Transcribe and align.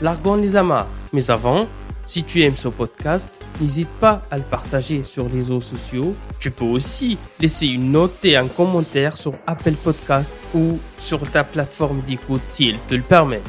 largons 0.00 0.36
les 0.36 0.56
amarres. 0.56 0.88
Mais 1.12 1.30
avant, 1.30 1.66
si 2.06 2.22
tu 2.22 2.42
aimes 2.44 2.56
ce 2.56 2.68
podcast, 2.68 3.40
n'hésite 3.60 3.88
pas 4.00 4.22
à 4.30 4.36
le 4.36 4.44
partager 4.44 5.02
sur 5.04 5.28
les 5.28 5.36
réseaux 5.36 5.60
sociaux. 5.60 6.14
Tu 6.38 6.50
peux 6.50 6.64
aussi 6.64 7.18
laisser 7.40 7.66
une 7.66 7.90
note 7.90 8.24
et 8.24 8.36
un 8.36 8.46
commentaire 8.46 9.16
sur 9.16 9.34
Apple 9.46 9.74
Podcast 9.74 10.32
ou 10.54 10.78
sur 10.98 11.28
ta 11.28 11.42
plateforme 11.42 12.02
d'écoute 12.06 12.42
si 12.50 12.68
elle 12.68 12.78
te 12.86 12.94
le 12.94 13.02
permet. 13.02 13.42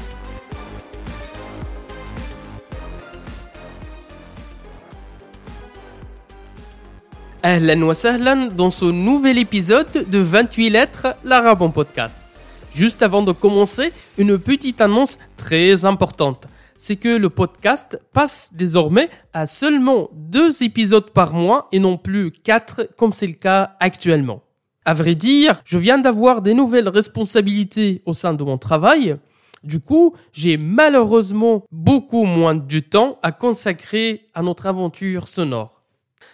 Ahlan 7.43 7.81
wa 7.83 7.93
sahlan 7.93 8.49
dans 8.55 8.71
ce 8.71 8.85
nouvel 8.85 9.37
épisode 9.37 10.09
de 10.09 10.17
28 10.17 10.69
lettres, 10.69 11.15
l'arabe 11.23 11.71
podcast. 11.71 12.17
Juste 12.77 13.01
avant 13.01 13.23
de 13.23 13.31
commencer, 13.31 13.91
une 14.19 14.37
petite 14.37 14.81
annonce 14.81 15.17
très 15.35 15.83
importante. 15.83 16.45
C'est 16.75 16.95
que 16.95 17.09
le 17.09 17.31
podcast 17.31 17.99
passe 18.13 18.51
désormais 18.53 19.09
à 19.33 19.47
seulement 19.47 20.11
deux 20.13 20.61
épisodes 20.61 21.09
par 21.09 21.33
mois 21.33 21.69
et 21.71 21.79
non 21.79 21.97
plus 21.97 22.29
quatre 22.29 22.87
comme 22.95 23.13
c'est 23.13 23.25
le 23.25 23.33
cas 23.33 23.71
actuellement. 23.79 24.43
À 24.85 24.93
vrai 24.93 25.15
dire, 25.15 25.59
je 25.65 25.79
viens 25.79 25.97
d'avoir 25.97 26.43
des 26.43 26.53
nouvelles 26.53 26.87
responsabilités 26.87 28.03
au 28.05 28.13
sein 28.13 28.35
de 28.35 28.43
mon 28.43 28.59
travail. 28.59 29.15
Du 29.63 29.79
coup, 29.79 30.13
j'ai 30.31 30.57
malheureusement 30.57 31.63
beaucoup 31.71 32.25
moins 32.25 32.53
de 32.53 32.79
temps 32.79 33.17
à 33.23 33.31
consacrer 33.31 34.27
à 34.35 34.43
notre 34.43 34.67
aventure 34.67 35.29
sonore. 35.29 35.77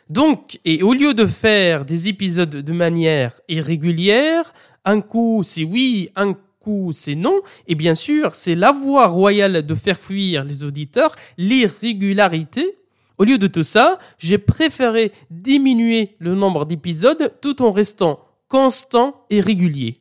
Donc, 0.09 0.59
et 0.65 0.83
au 0.83 0.93
lieu 0.93 1.13
de 1.13 1.25
faire 1.25 1.85
des 1.85 2.09
épisodes 2.09 2.49
de 2.49 2.73
manière 2.73 3.39
irrégulière, 3.47 4.53
un 4.85 5.01
coup 5.01 5.41
c'est 5.43 5.63
oui, 5.63 6.09
un 6.15 6.33
coup 6.59 6.91
c'est 6.93 7.15
non. 7.15 7.41
Et 7.67 7.75
bien 7.75 7.95
sûr, 7.95 8.35
c'est 8.35 8.55
la 8.55 8.71
voie 8.71 9.07
royale 9.07 9.65
de 9.65 9.75
faire 9.75 9.99
fuir 9.99 10.43
les 10.43 10.63
auditeurs, 10.63 11.15
l'irrégularité. 11.37 12.79
Au 13.17 13.25
lieu 13.25 13.37
de 13.37 13.47
tout 13.47 13.63
ça, 13.63 13.99
j'ai 14.17 14.37
préféré 14.37 15.11
diminuer 15.29 16.15
le 16.19 16.33
nombre 16.35 16.65
d'épisodes 16.65 17.33
tout 17.41 17.61
en 17.61 17.71
restant 17.71 18.19
constant 18.47 19.25
et 19.29 19.41
régulier. 19.41 19.95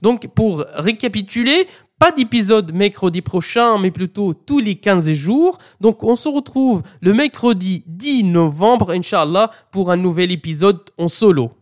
Donc, 0.00 0.28
pour 0.28 0.64
récapituler, 0.74 1.66
pas 1.98 2.12
d'épisode 2.12 2.72
mercredi 2.72 3.20
prochain, 3.20 3.76
mais 3.78 3.90
plutôt 3.90 4.32
tous 4.32 4.60
les 4.60 4.76
15 4.76 5.12
jours. 5.12 5.58
Donc, 5.80 6.02
on 6.02 6.16
se 6.16 6.28
retrouve 6.28 6.82
le 7.00 7.12
mercredi 7.12 7.84
10 7.86 8.24
novembre, 8.24 8.92
Inch'Allah, 8.92 9.50
pour 9.70 9.90
un 9.90 9.96
nouvel 9.96 10.32
épisode 10.32 10.80
en 10.96 11.08
solo. 11.08 11.57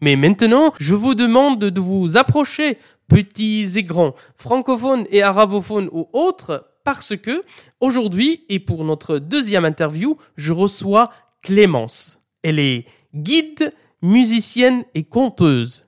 Mais 0.00 0.16
maintenant, 0.16 0.72
je 0.78 0.94
vous 0.94 1.14
demande 1.14 1.58
de 1.58 1.80
vous 1.80 2.16
approcher, 2.16 2.78
petits 3.08 3.68
et 3.76 3.82
grands, 3.82 4.14
francophones 4.34 5.06
et 5.10 5.22
arabophones 5.22 5.88
ou 5.92 6.08
autres, 6.12 6.66
parce 6.84 7.16
que 7.16 7.42
aujourd'hui, 7.80 8.44
et 8.48 8.58
pour 8.58 8.84
notre 8.84 9.18
deuxième 9.18 9.64
interview, 9.64 10.16
je 10.36 10.52
reçois 10.52 11.10
Clémence. 11.42 12.18
Elle 12.42 12.58
est 12.58 12.86
guide, 13.14 13.70
musicienne 14.02 14.84
et 14.94 15.04
conteuse. 15.04 15.84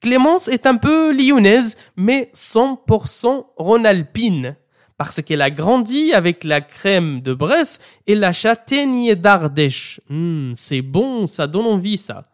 Clémence 0.00 0.48
est 0.48 0.66
un 0.66 0.76
peu 0.76 1.12
lyonnaise, 1.12 1.76
mais 1.96 2.30
100% 2.34 3.46
ronalpine, 3.56 4.56
parce 4.96 5.22
qu'elle 5.22 5.42
a 5.42 5.50
grandi 5.50 6.12
avec 6.12 6.42
la 6.42 6.60
crème 6.60 7.20
de 7.20 7.34
Bresse 7.34 7.80
et 8.06 8.14
la 8.14 8.32
châtaigne 8.32 9.14
d'Ardèche. 9.14 10.00
Hmm, 10.08 10.54
c'est 10.56 10.82
bon, 10.82 11.26
ça 11.26 11.46
donne 11.46 11.66
envie 11.66 11.98
ça. 11.98 12.24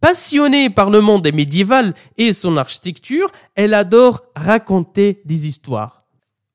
Passionnée 0.00 0.70
par 0.70 0.88
le 0.90 1.02
monde 1.02 1.30
médiéval 1.30 1.92
et 2.16 2.32
son 2.32 2.56
architecture, 2.56 3.30
elle 3.54 3.74
adore 3.74 4.22
raconter 4.34 5.20
des 5.26 5.46
histoires. 5.46 6.06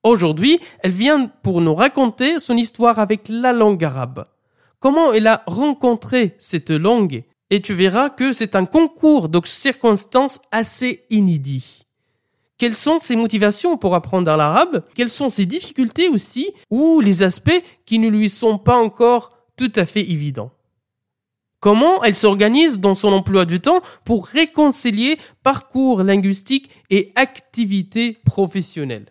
Aujourd'hui, 0.02 0.58
elle 0.80 0.90
vient 0.90 1.26
pour 1.44 1.60
nous 1.60 1.74
raconter 1.74 2.40
son 2.40 2.56
histoire 2.56 2.98
avec 2.98 3.28
la 3.28 3.52
langue 3.52 3.84
arabe. 3.84 4.24
Comment 4.80 5.12
elle 5.12 5.28
a 5.28 5.44
rencontré 5.46 6.34
cette 6.38 6.70
langue? 6.70 7.22
Et 7.50 7.60
tu 7.60 7.72
verras 7.72 8.10
que 8.10 8.32
c'est 8.32 8.56
un 8.56 8.64
concours 8.64 9.28
de 9.28 9.40
circonstances 9.44 10.40
assez 10.50 11.04
inédit. 11.10 11.84
Quelles 12.58 12.74
sont 12.74 12.98
ses 13.00 13.14
motivations 13.14 13.76
pour 13.76 13.94
apprendre 13.94 14.34
l'arabe? 14.34 14.82
Quelles 14.96 15.08
sont 15.08 15.30
ses 15.30 15.46
difficultés 15.46 16.08
aussi? 16.08 16.52
Ou 16.70 17.00
les 17.00 17.22
aspects 17.22 17.62
qui 17.84 18.00
ne 18.00 18.08
lui 18.08 18.28
sont 18.28 18.58
pas 18.58 18.76
encore 18.76 19.30
tout 19.56 19.72
à 19.76 19.84
fait 19.84 20.02
évidents? 20.02 20.50
Comment 21.66 22.04
elle 22.04 22.14
s'organise 22.14 22.78
dans 22.78 22.94
son 22.94 23.12
emploi 23.12 23.44
du 23.44 23.58
temps 23.58 23.80
pour 24.04 24.28
réconcilier 24.28 25.18
parcours 25.42 26.04
linguistique 26.04 26.70
et 26.90 27.10
activité 27.16 28.18
professionnelle? 28.24 29.06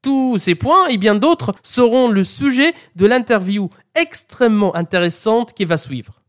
Tous 0.00 0.38
ces 0.38 0.54
points 0.54 0.86
et 0.86 0.98
bien 0.98 1.16
d'autres 1.16 1.52
seront 1.64 2.06
le 2.06 2.22
sujet 2.22 2.74
de 2.94 3.06
l'interview 3.06 3.70
extrêmement 3.96 4.76
intéressante 4.76 5.52
qui 5.52 5.64
va 5.64 5.76
suivre. 5.76 6.22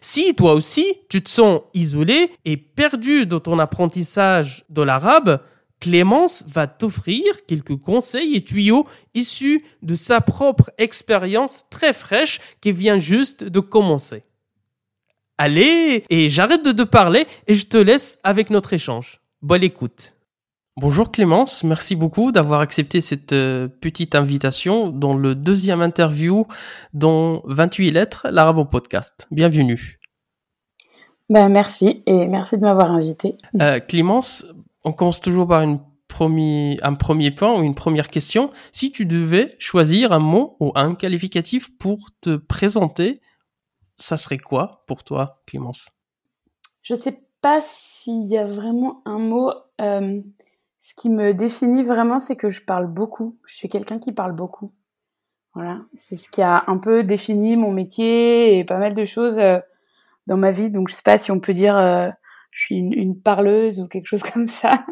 Si 0.00 0.34
toi 0.34 0.54
aussi 0.54 0.84
tu 1.08 1.22
te 1.22 1.30
sens 1.30 1.60
isolé 1.74 2.32
et 2.44 2.56
perdu 2.56 3.24
dans 3.24 3.38
ton 3.38 3.60
apprentissage 3.60 4.64
de 4.68 4.82
l'arabe, 4.82 5.40
Clémence 5.78 6.42
va 6.48 6.66
t'offrir 6.66 7.22
quelques 7.46 7.76
conseils 7.76 8.34
et 8.34 8.42
tuyaux 8.42 8.84
issus 9.14 9.64
de 9.80 9.94
sa 9.94 10.20
propre 10.20 10.72
expérience 10.76 11.66
très 11.70 11.92
fraîche 11.92 12.40
qui 12.60 12.72
vient 12.72 12.98
juste 12.98 13.44
de 13.44 13.60
commencer. 13.60 14.24
Allez, 15.40 16.02
et 16.10 16.28
j'arrête 16.28 16.64
de 16.64 16.72
te 16.72 16.82
parler 16.82 17.24
et 17.46 17.54
je 17.54 17.64
te 17.64 17.76
laisse 17.76 18.18
avec 18.24 18.50
notre 18.50 18.72
échange. 18.72 19.20
Bonne 19.40 19.62
écoute. 19.62 20.14
Bonjour 20.76 21.12
Clémence, 21.12 21.62
merci 21.62 21.94
beaucoup 21.94 22.32
d'avoir 22.32 22.60
accepté 22.60 23.00
cette 23.00 23.32
euh, 23.32 23.68
petite 23.68 24.16
invitation 24.16 24.88
dans 24.88 25.14
le 25.14 25.36
deuxième 25.36 25.80
interview 25.80 26.48
dans 26.92 27.42
28 27.46 27.92
lettres, 27.92 28.26
l'Arabon 28.32 28.66
Podcast. 28.66 29.28
Bienvenue. 29.30 30.00
Ben, 31.30 31.48
merci 31.48 32.02
et 32.06 32.26
merci 32.26 32.56
de 32.56 32.62
m'avoir 32.62 32.90
invité. 32.90 33.36
Euh, 33.60 33.78
Clémence, 33.78 34.44
on 34.82 34.90
commence 34.90 35.20
toujours 35.20 35.46
par 35.46 35.62
une 35.62 35.78
premier, 36.08 36.78
un 36.82 36.94
premier 36.94 37.30
point 37.30 37.56
ou 37.56 37.62
une 37.62 37.76
première 37.76 38.08
question. 38.08 38.50
Si 38.72 38.90
tu 38.90 39.06
devais 39.06 39.54
choisir 39.60 40.10
un 40.10 40.18
mot 40.18 40.56
ou 40.58 40.72
un 40.74 40.96
qualificatif 40.96 41.68
pour 41.78 42.08
te 42.20 42.34
présenter, 42.34 43.20
ça 43.98 44.16
serait 44.16 44.38
quoi 44.38 44.84
pour 44.86 45.04
toi, 45.04 45.42
Clémence? 45.46 45.88
Je 46.82 46.94
sais 46.94 47.20
pas 47.40 47.60
s'il 47.60 48.26
y 48.26 48.38
a 48.38 48.44
vraiment 48.44 49.02
un 49.04 49.18
mot. 49.18 49.52
Euh, 49.80 50.20
ce 50.78 50.94
qui 50.94 51.10
me 51.10 51.34
définit 51.34 51.82
vraiment, 51.82 52.18
c'est 52.18 52.36
que 52.36 52.48
je 52.48 52.62
parle 52.62 52.86
beaucoup. 52.86 53.38
Je 53.46 53.56
suis 53.56 53.68
quelqu'un 53.68 53.98
qui 53.98 54.12
parle 54.12 54.32
beaucoup. 54.32 54.72
Voilà, 55.54 55.80
c'est 55.96 56.16
ce 56.16 56.30
qui 56.30 56.40
a 56.40 56.64
un 56.68 56.78
peu 56.78 57.02
défini 57.02 57.56
mon 57.56 57.72
métier 57.72 58.58
et 58.58 58.64
pas 58.64 58.78
mal 58.78 58.94
de 58.94 59.04
choses 59.04 59.38
euh, 59.38 59.58
dans 60.26 60.36
ma 60.36 60.50
vie. 60.50 60.68
Donc 60.68 60.88
je 60.88 60.94
sais 60.94 61.02
pas 61.02 61.18
si 61.18 61.32
on 61.32 61.40
peut 61.40 61.54
dire 61.54 61.76
euh, 61.76 62.08
je 62.52 62.64
suis 62.64 62.76
une, 62.76 62.92
une, 62.92 63.20
parleuse 63.20 63.80
ou 63.80 63.88
quelque 63.88 64.06
chose 64.06 64.22
comme 64.32 64.46
ça. 64.46 64.84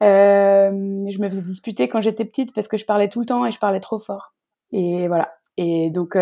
je 0.00 1.20
me 1.20 1.28
faisais 1.28 1.42
disputer 1.42 1.88
quand 1.88 2.02
j'étais 2.02 2.24
petite 2.24 2.54
parce 2.54 2.68
que 2.68 2.76
je 2.76 2.84
parlais 2.84 3.08
tout 3.08 3.20
le 3.20 3.26
temps 3.26 3.46
et 3.46 3.50
je 3.50 3.58
parlais 3.58 3.80
trop 3.80 3.98
fort. 3.98 4.34
Et 4.72 5.08
voilà. 5.08 5.32
Et 5.56 5.90
donc 5.90 6.14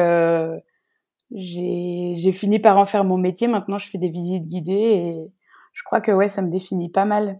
j'ai 1.32 2.32
fini 2.32 2.58
par 2.58 2.78
en 2.78 2.84
faire 2.84 3.04
mon 3.04 3.18
métier. 3.18 3.48
Maintenant, 3.48 3.78
je 3.78 3.88
fais 3.88 3.98
des 3.98 4.08
visites 4.08 4.46
guidées 4.46 4.72
et 4.72 5.32
je 5.72 5.82
crois 5.82 6.00
que 6.00 6.12
ouais, 6.12 6.28
ça 6.28 6.42
me 6.42 6.50
définit 6.50 6.88
pas 6.88 7.04
mal. 7.04 7.36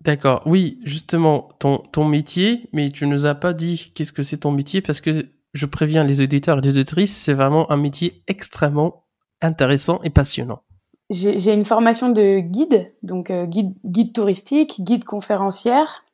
D'accord. 0.00 0.42
Oui, 0.46 0.78
justement, 0.84 1.48
ton, 1.58 1.78
ton 1.78 2.04
métier, 2.04 2.68
mais 2.72 2.90
tu 2.90 3.06
nous 3.06 3.26
as 3.26 3.34
pas 3.34 3.52
dit 3.52 3.92
qu'est-ce 3.94 4.12
que 4.12 4.22
c'est 4.22 4.38
ton 4.38 4.52
métier 4.52 4.80
parce 4.80 5.00
que 5.00 5.26
je 5.54 5.66
préviens 5.66 6.04
les 6.04 6.20
auditeurs 6.20 6.58
et 6.58 6.60
les 6.60 6.68
auditrices, 6.70 7.16
c'est 7.16 7.32
vraiment 7.32 7.70
un 7.72 7.76
métier 7.76 8.22
extrêmement 8.28 9.04
intéressant 9.40 10.00
et 10.04 10.10
passionnant. 10.10 10.62
J'ai 11.08 11.52
une 11.52 11.64
formation 11.64 12.08
de 12.08 12.40
guide, 12.40 12.88
donc 13.02 13.30
euh, 13.30 13.46
guide, 13.46 13.74
guide 13.84 14.12
touristique, 14.12 14.80
guide 14.80 15.04
conférencière. 15.04 16.04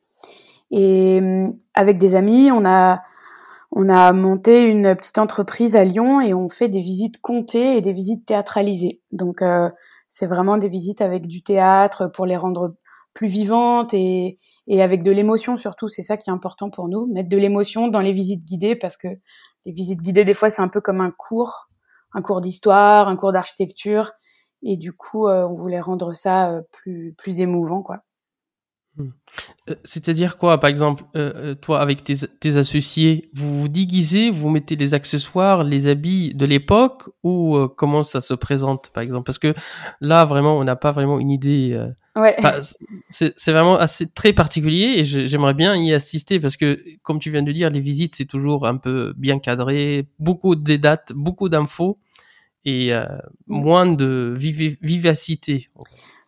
Et 0.71 1.19
euh, 1.21 1.47
avec 1.73 1.97
des 1.97 2.15
amis, 2.15 2.51
on 2.51 2.63
a 2.65 3.01
on 3.75 3.89
a 3.89 4.13
monté 4.13 4.65
une 4.65 4.95
petite 4.95 5.17
entreprise 5.17 5.75
à 5.75 5.83
Lyon 5.83 6.21
et 6.21 6.33
on 6.33 6.47
fait 6.49 6.69
des 6.69 6.81
visites 6.81 7.19
comptées 7.21 7.77
et 7.77 7.81
des 7.81 7.93
visites 7.93 8.25
théâtralisées. 8.25 9.01
Donc 9.11 9.41
euh, 9.41 9.69
c'est 10.09 10.27
vraiment 10.27 10.57
des 10.57 10.69
visites 10.69 11.01
avec 11.01 11.27
du 11.27 11.43
théâtre 11.43 12.07
pour 12.07 12.25
les 12.25 12.37
rendre 12.37 12.75
plus 13.13 13.27
vivantes 13.27 13.93
et, 13.93 14.39
et 14.67 14.81
avec 14.81 15.03
de 15.03 15.11
l'émotion 15.11 15.57
surtout. 15.57 15.87
C'est 15.87 16.03
ça 16.03 16.17
qui 16.17 16.29
est 16.29 16.33
important 16.33 16.69
pour 16.69 16.87
nous, 16.87 17.07
mettre 17.07 17.29
de 17.29 17.37
l'émotion 17.37 17.87
dans 17.87 17.99
les 17.99 18.13
visites 18.13 18.45
guidées 18.45 18.75
parce 18.75 18.95
que 18.95 19.07
les 19.65 19.71
visites 19.71 20.01
guidées, 20.01 20.25
des 20.25 20.33
fois, 20.33 20.49
c'est 20.49 20.61
un 20.61 20.67
peu 20.67 20.81
comme 20.81 21.01
un 21.01 21.11
cours, 21.11 21.69
un 22.13 22.21
cours 22.21 22.41
d'histoire, 22.41 23.07
un 23.07 23.15
cours 23.15 23.31
d'architecture. 23.31 24.11
Et 24.61 24.77
du 24.77 24.93
coup, 24.93 25.27
euh, 25.27 25.45
on 25.47 25.55
voulait 25.55 25.81
rendre 25.81 26.13
ça 26.13 26.51
euh, 26.51 26.61
plus, 26.71 27.13
plus 27.17 27.41
émouvant, 27.41 27.81
quoi. 27.81 27.99
Hmm. 28.95 29.09
Euh, 29.69 29.75
c'est-à-dire 29.83 30.37
quoi, 30.37 30.59
par 30.59 30.69
exemple, 30.69 31.03
toi 31.61 31.81
avec 31.81 32.03
tes, 32.03 32.15
tes, 32.39 32.57
associés, 32.57 33.29
vous 33.33 33.61
vous 33.61 33.67
déguisez, 33.67 34.29
vous 34.29 34.49
mettez 34.49 34.75
les 34.75 34.93
accessoires, 34.93 35.63
les 35.63 35.87
habits 35.87 36.33
de 36.35 36.45
l'époque, 36.45 37.09
ou 37.23 37.57
comment 37.75 38.03
ça 38.03 38.21
se 38.21 38.33
présente, 38.35 38.91
par 38.93 39.03
exemple? 39.03 39.25
Parce 39.25 39.39
que 39.39 39.53
là, 40.01 40.25
vraiment, 40.25 40.59
on 40.59 40.63
n'a 40.63 40.75
pas 40.75 40.91
vraiment 40.91 41.19
une 41.19 41.31
idée. 41.31 41.79
ouais. 42.15 42.35
c'est 43.09 43.51
vraiment 43.51 43.77
assez 43.77 44.07
très 44.11 44.33
particulier 44.33 44.93
et 44.97 45.03
j'aimerais 45.03 45.55
bien 45.55 45.75
y 45.75 45.93
assister 45.93 46.39
parce 46.39 46.57
que, 46.57 46.79
comme 47.01 47.19
tu 47.19 47.31
viens 47.31 47.43
de 47.43 47.51
dire, 47.51 47.69
les 47.71 47.81
visites 47.81 48.13
c'est 48.15 48.25
toujours 48.25 48.67
un 48.67 48.77
peu 48.77 49.13
bien 49.17 49.39
cadré, 49.39 50.07
beaucoup 50.19 50.55
de 50.55 50.75
dates, 50.75 51.13
beaucoup 51.15 51.49
d'infos 51.49 51.97
et 52.65 52.93
euh, 52.93 53.05
moins 53.47 53.85
de 53.85 54.33
vivacité. 54.37 55.69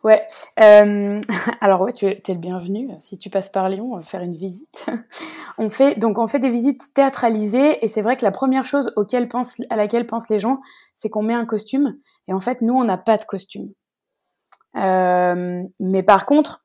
Ouais. 0.06 0.24
Euh, 0.60 1.18
alors 1.60 1.80
ouais, 1.80 1.92
tu 1.92 2.06
es, 2.06 2.22
le 2.28 2.34
bienvenu. 2.34 2.90
Si 3.00 3.18
tu 3.18 3.28
passes 3.28 3.48
par 3.48 3.68
Lyon, 3.68 3.90
on 3.92 3.96
va 3.96 4.02
faire 4.02 4.22
une 4.22 4.36
visite. 4.36 4.86
on 5.58 5.68
fait 5.68 5.98
donc 5.98 6.18
on 6.18 6.28
fait 6.28 6.38
des 6.38 6.48
visites 6.48 6.94
théâtralisées 6.94 7.84
et 7.84 7.88
c'est 7.88 8.02
vrai 8.02 8.16
que 8.16 8.24
la 8.24 8.30
première 8.30 8.64
chose 8.64 8.92
à 8.94 9.76
laquelle 9.76 10.06
pensent 10.06 10.28
les 10.28 10.38
gens, 10.38 10.60
c'est 10.94 11.08
qu'on 11.08 11.24
met 11.24 11.34
un 11.34 11.44
costume. 11.44 11.98
Et 12.28 12.32
en 12.32 12.38
fait, 12.38 12.60
nous, 12.60 12.74
on 12.74 12.84
n'a 12.84 12.98
pas 12.98 13.18
de 13.18 13.24
costume. 13.24 13.72
Euh, 14.76 15.64
mais 15.80 16.04
par 16.04 16.24
contre, 16.24 16.60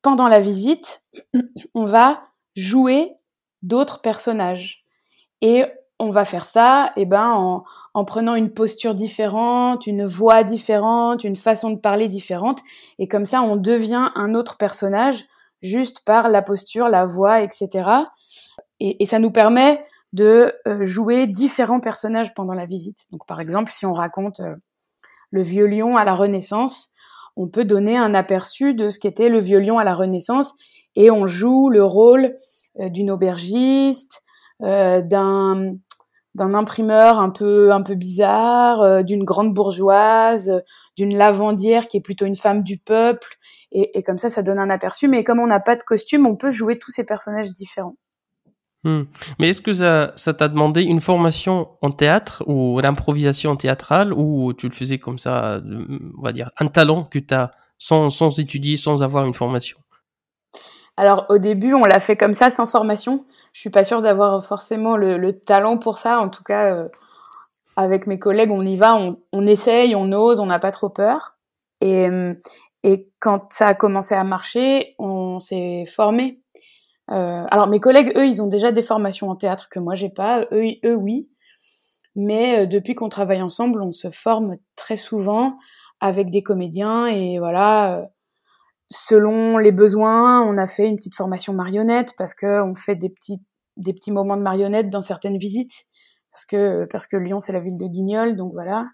pendant 0.00 0.26
la 0.26 0.38
visite, 0.38 1.02
on 1.74 1.84
va 1.84 2.22
jouer 2.54 3.12
d'autres 3.60 4.00
personnages 4.00 4.86
on 5.98 6.10
va 6.10 6.24
faire 6.24 6.44
ça 6.44 6.92
et 6.96 7.02
eh 7.02 7.06
ben 7.06 7.30
en, 7.30 7.64
en, 7.94 8.04
prenant 8.04 8.34
une 8.34 8.52
posture 8.52 8.94
différente, 8.94 9.86
une 9.86 10.04
voix 10.04 10.44
différente, 10.44 11.24
une 11.24 11.36
façon 11.36 11.70
de 11.70 11.78
parler 11.78 12.06
différente 12.06 12.60
et 12.98 13.08
comme 13.08 13.24
ça 13.24 13.40
on 13.40 13.56
devient 13.56 14.10
un 14.14 14.34
autre 14.34 14.58
personnage 14.58 15.24
juste 15.62 16.04
par 16.04 16.28
la 16.28 16.42
posture, 16.42 16.88
la 16.88 17.06
voix, 17.06 17.42
etc. 17.42 17.88
Et, 18.80 19.04
ça 19.06 19.18
nous 19.18 19.30
permet 19.30 19.82
de 20.12 20.54
euh, 20.66 20.82
jouer 20.84 21.26
différents 21.26 21.80
personnages 21.80 22.34
pendant 22.34 22.52
la 22.52 22.66
visite. 22.66 23.06
Donc 23.10 23.26
par 23.26 23.40
exemple 23.40 23.72
si 23.72 23.86
on 23.86 23.94
raconte 23.94 24.40
euh, 24.40 24.54
le 25.30 25.42
vieux 25.42 25.66
lion 25.66 25.96
à 25.96 26.04
la 26.04 26.14
Renaissance, 26.14 26.90
on 27.36 27.48
peut 27.48 27.64
donner 27.64 27.96
un 27.96 28.14
aperçu 28.14 28.74
de 28.74 28.90
ce 28.90 28.98
qu'était 28.98 29.28
le 29.28 29.40
vieux 29.40 29.60
lion 29.60 29.78
à 29.78 29.84
la 29.84 29.94
Renaissance 29.94 30.54
et 30.94 31.10
on 31.10 31.26
joue 31.26 31.70
le 31.70 31.84
rôle 31.84 32.34
euh, 32.80 32.88
d'une 32.90 33.10
aubergiste, 33.10 34.22
d'un 34.58 35.74
d'un 36.36 36.54
imprimeur 36.54 37.18
un 37.18 37.30
peu 37.30 37.72
un 37.72 37.82
peu 37.82 37.94
bizarre, 37.94 38.80
euh, 38.82 39.02
d'une 39.02 39.24
grande 39.24 39.52
bourgeoise, 39.52 40.62
d'une 40.96 41.16
lavandière 41.16 41.88
qui 41.88 41.96
est 41.96 42.00
plutôt 42.00 42.26
une 42.26 42.36
femme 42.36 42.62
du 42.62 42.78
peuple, 42.78 43.36
et, 43.72 43.98
et 43.98 44.02
comme 44.02 44.18
ça, 44.18 44.28
ça 44.28 44.42
donne 44.42 44.58
un 44.58 44.70
aperçu. 44.70 45.08
Mais 45.08 45.24
comme 45.24 45.40
on 45.40 45.46
n'a 45.46 45.60
pas 45.60 45.76
de 45.76 45.82
costume, 45.82 46.26
on 46.26 46.36
peut 46.36 46.50
jouer 46.50 46.78
tous 46.78 46.90
ces 46.90 47.04
personnages 47.04 47.50
différents. 47.52 47.96
Hmm. 48.84 49.02
Mais 49.40 49.48
est-ce 49.48 49.60
que 49.60 49.74
ça, 49.74 50.12
ça 50.14 50.32
t'a 50.32 50.46
demandé 50.46 50.82
une 50.82 51.00
formation 51.00 51.70
en 51.82 51.90
théâtre 51.90 52.44
ou 52.46 52.78
l'improvisation 52.80 53.56
théâtrale 53.56 54.12
ou 54.12 54.52
tu 54.52 54.68
le 54.68 54.74
faisais 54.74 54.98
comme 54.98 55.18
ça, 55.18 55.60
on 56.16 56.22
va 56.22 56.32
dire, 56.32 56.50
un 56.60 56.68
talent 56.68 57.02
que 57.02 57.18
tu 57.18 57.34
as 57.34 57.50
sans, 57.78 58.10
sans 58.10 58.38
étudier, 58.38 58.76
sans 58.76 59.02
avoir 59.02 59.26
une 59.26 59.34
formation? 59.34 59.76
Alors 60.96 61.26
au 61.28 61.38
début, 61.38 61.74
on 61.74 61.84
l'a 61.84 62.00
fait 62.00 62.16
comme 62.16 62.34
ça, 62.34 62.50
sans 62.50 62.66
formation. 62.66 63.24
Je 63.52 63.60
suis 63.60 63.70
pas 63.70 63.84
sûre 63.84 64.02
d'avoir 64.02 64.44
forcément 64.44 64.96
le, 64.96 65.32
talent 65.38 65.78
pour 65.78 65.98
ça. 65.98 66.20
En 66.20 66.28
tout 66.28 66.42
cas, 66.42 66.72
euh, 66.74 66.88
avec 67.76 68.06
mes 68.06 68.18
collègues, 68.18 68.50
on 68.50 68.64
y 68.64 68.76
va, 68.76 68.96
on, 68.96 69.18
on 69.32 69.46
essaye, 69.46 69.94
on 69.94 70.10
ose, 70.12 70.40
on 70.40 70.46
n'a 70.46 70.58
pas 70.58 70.70
trop 70.70 70.88
peur. 70.88 71.36
Et, 71.80 72.08
euh, 72.08 72.34
et 72.82 73.10
quand 73.20 73.52
ça 73.52 73.68
a 73.68 73.74
commencé 73.74 74.14
à 74.14 74.24
marcher, 74.24 74.94
on 74.98 75.38
s'est 75.40 75.84
formé. 75.86 76.40
Euh, 77.10 77.44
alors 77.50 77.68
mes 77.68 77.80
collègues, 77.80 78.12
eux, 78.16 78.26
ils 78.26 78.42
ont 78.42 78.48
déjà 78.48 78.72
des 78.72 78.82
formations 78.82 79.30
en 79.30 79.36
théâtre 79.36 79.68
que 79.68 79.78
moi 79.78 79.94
j'ai 79.94 80.08
pas. 80.08 80.46
Eux, 80.52 80.64
eux 80.84 80.94
oui. 80.94 81.28
Mais 82.14 82.60
euh, 82.60 82.66
depuis 82.66 82.94
qu'on 82.94 83.08
travaille 83.08 83.42
ensemble, 83.42 83.82
on 83.82 83.92
se 83.92 84.10
forme 84.10 84.56
très 84.74 84.96
souvent 84.96 85.56
avec 86.00 86.30
des 86.30 86.42
comédiens 86.42 87.06
et 87.06 87.38
voilà 87.38 88.08
selon 88.88 89.58
les 89.58 89.72
besoins, 89.72 90.42
on 90.42 90.58
a 90.58 90.66
fait 90.66 90.86
une 90.86 90.96
petite 90.96 91.14
formation 91.14 91.52
marionnette 91.52 92.12
parce 92.16 92.34
que 92.34 92.62
on 92.62 92.74
fait 92.74 92.96
des 92.96 93.10
petits 93.10 93.42
des 93.76 93.92
petits 93.92 94.12
moments 94.12 94.36
de 94.36 94.42
marionnette 94.42 94.88
dans 94.88 95.02
certaines 95.02 95.36
visites 95.36 95.86
parce 96.30 96.46
que 96.46 96.86
parce 96.90 97.06
que 97.06 97.16
Lyon 97.16 97.40
c'est 97.40 97.52
la 97.52 97.60
ville 97.60 97.78
de 97.78 97.86
Guignol 97.86 98.36
donc 98.36 98.52
voilà. 98.52 98.84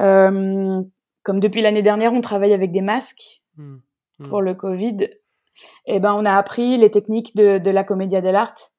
Euh, 0.00 0.82
comme 1.22 1.40
depuis 1.40 1.62
l'année 1.62 1.82
dernière, 1.82 2.12
on 2.12 2.20
travaille 2.20 2.52
avec 2.52 2.70
des 2.70 2.82
masques 2.82 3.42
mmh, 3.56 3.76
mmh. 4.18 4.28
pour 4.28 4.42
le 4.42 4.54
Covid. 4.54 4.96
Et 5.86 5.96
eh 5.96 6.00
ben 6.00 6.12
on 6.12 6.24
a 6.24 6.32
appris 6.32 6.76
les 6.76 6.90
techniques 6.90 7.36
de, 7.36 7.58
de 7.58 7.70
la 7.70 7.84
Commedia 7.84 8.20
dell'arte 8.20 8.74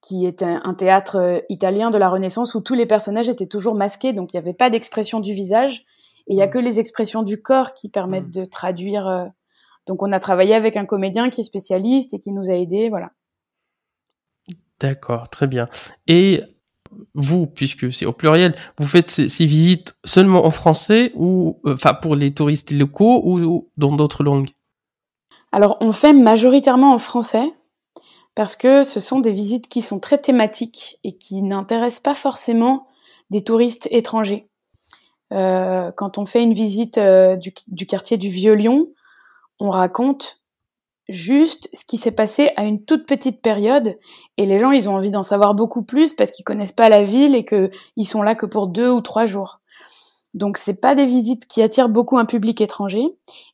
qui 0.00 0.26
est 0.26 0.42
un, 0.42 0.74
théâtre 0.74 1.16
euh, 1.16 1.40
italien 1.48 1.90
de 1.90 1.98
la 1.98 2.08
Renaissance 2.08 2.54
où 2.54 2.60
tous 2.60 2.74
les 2.74 2.86
personnages 2.86 3.28
étaient 3.28 3.48
toujours 3.48 3.74
masqués, 3.74 4.12
donc 4.12 4.32
il 4.32 4.36
n'y 4.36 4.42
avait 4.42 4.54
pas 4.54 4.70
d'expression 4.70 5.18
du 5.18 5.32
visage, 5.32 5.84
et 6.28 6.34
il 6.34 6.36
n'y 6.36 6.42
a 6.42 6.46
mmh. 6.46 6.50
que 6.50 6.58
les 6.58 6.78
expressions 6.78 7.22
du 7.22 7.42
corps 7.42 7.74
qui 7.74 7.88
permettent 7.88 8.30
de 8.30 8.44
traduire 8.44 9.08
euh, 9.08 9.26
donc 9.88 10.02
on 10.02 10.12
a 10.12 10.20
travaillé 10.20 10.54
avec 10.54 10.76
un 10.76 10.84
comédien 10.84 11.30
qui 11.30 11.40
est 11.40 11.44
spécialiste 11.44 12.14
et 12.14 12.20
qui 12.20 12.30
nous 12.30 12.50
a 12.50 12.54
aidés, 12.54 12.90
voilà. 12.90 13.10
D'accord, 14.78 15.28
très 15.28 15.48
bien. 15.48 15.66
Et 16.06 16.40
vous, 17.14 17.46
puisque 17.46 17.92
c'est 17.92 18.06
au 18.06 18.12
pluriel, 18.12 18.54
vous 18.78 18.86
faites 18.86 19.10
ces, 19.10 19.46
visites 19.46 19.96
seulement 20.04 20.44
en 20.46 20.50
français 20.50 21.10
ou, 21.14 21.60
euh, 21.66 21.74
enfin, 21.74 21.94
pour 21.94 22.14
les 22.14 22.32
touristes 22.32 22.70
locaux 22.70 23.22
ou, 23.24 23.68
dans 23.76 23.96
d'autres 23.96 24.22
langues? 24.22 24.50
Alors, 25.50 25.78
on 25.80 25.92
fait 25.92 26.12
majoritairement 26.12 26.92
en 26.92 26.98
français 26.98 27.50
parce 28.34 28.54
que 28.54 28.82
ce 28.82 29.00
sont 29.00 29.18
des 29.18 29.32
visites 29.32 29.68
qui 29.68 29.82
sont 29.82 29.98
très 29.98 30.18
thématiques 30.18 30.98
et 31.02 31.16
qui 31.16 31.42
n'intéressent 31.42 32.02
pas 32.02 32.14
forcément 32.14 32.86
des 33.30 33.42
touristes 33.42 33.88
étrangers. 33.90 34.44
Euh, 35.32 35.90
quand 35.92 36.18
on 36.18 36.24
fait 36.24 36.42
une 36.42 36.54
visite 36.54 36.98
euh, 36.98 37.36
du, 37.36 37.52
du, 37.66 37.86
quartier 37.86 38.16
du 38.16 38.28
Vieux-Lyon, 38.28 38.88
on 39.60 39.70
raconte 39.70 40.40
juste 41.08 41.70
ce 41.72 41.84
qui 41.84 41.96
s'est 41.96 42.12
passé 42.12 42.50
à 42.56 42.64
une 42.64 42.84
toute 42.84 43.06
petite 43.06 43.40
période. 43.40 43.96
Et 44.36 44.44
les 44.44 44.58
gens 44.58 44.70
ils 44.70 44.88
ont 44.88 44.96
envie 44.96 45.10
d'en 45.10 45.22
savoir 45.22 45.54
beaucoup 45.54 45.82
plus 45.82 46.12
parce 46.12 46.30
qu'ils 46.30 46.44
connaissent 46.44 46.72
pas 46.72 46.88
la 46.88 47.02
ville 47.02 47.34
et 47.34 47.44
que 47.44 47.70
ils 47.96 48.04
sont 48.04 48.22
là 48.22 48.34
que 48.34 48.46
pour 48.46 48.66
deux 48.66 48.90
ou 48.90 49.00
trois 49.00 49.26
jours. 49.26 49.60
Donc 50.34 50.58
c'est 50.58 50.80
pas 50.80 50.94
des 50.94 51.06
visites 51.06 51.46
qui 51.46 51.62
attirent 51.62 51.88
beaucoup 51.88 52.18
un 52.18 52.26
public 52.26 52.60
étranger. 52.60 53.04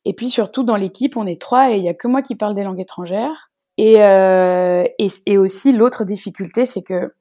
Et 0.04 0.14
puis 0.14 0.28
surtout 0.28 0.64
dans 0.64 0.76
l'équipe 0.76 1.16
on 1.16 1.26
est 1.26 1.40
trois 1.40 1.70
et 1.70 1.76
il 1.76 1.84
y 1.84 1.88
a 1.88 1.94
que 1.94 2.08
moi 2.08 2.22
qui 2.22 2.34
parle 2.34 2.54
des 2.54 2.64
langues 2.64 2.80
étrangères. 2.80 3.50
Et 3.76 4.02
euh, 4.02 4.84
et, 4.98 5.08
et 5.26 5.38
aussi 5.38 5.72
l'autre 5.72 6.04
difficulté 6.04 6.64
c'est 6.64 6.82
que 6.82 7.14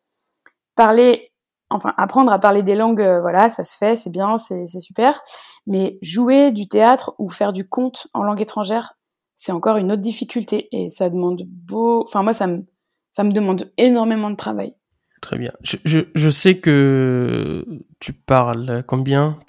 parler 0.75 1.32
enfin 1.73 1.93
apprendre 1.97 2.31
à 2.31 2.39
parler 2.39 2.63
des 2.63 2.75
langues 2.75 3.01
euh, 3.01 3.21
voilà 3.21 3.49
ça 3.49 3.63
se 3.63 3.75
fait 3.75 3.95
c'est 3.95 4.09
bien 4.09 4.37
c'est 4.37 4.67
super 4.79 5.21
mais 5.65 5.97
jouer 6.01 6.51
du 6.51 6.67
théâtre 6.67 7.15
ou 7.19 7.29
faire 7.29 7.53
du 7.53 7.67
conte 7.67 8.07
en 8.13 8.23
langue 8.23 8.41
étrangère, 8.41 8.93
c'est 9.35 9.51
encore 9.51 9.77
une 9.77 9.91
autre 9.91 10.01
difficulté 10.01 10.67
et 10.71 10.89
ça 10.89 11.09
demande 11.09 11.43
beau. 11.45 12.03
Enfin, 12.03 12.23
moi, 12.23 12.33
ça 12.33 12.47
me, 12.47 12.65
ça 13.11 13.23
me 13.23 13.31
demande 13.31 13.71
énormément 13.77 14.29
de 14.29 14.35
travail. 14.35 14.75
Très 15.21 15.37
bien. 15.37 15.51
Je, 15.61 15.77
je, 15.85 15.99
je 16.15 16.29
sais 16.29 16.59
que 16.59 17.65
tu 17.99 18.11
parles 18.11 18.83
combien? 18.87 19.39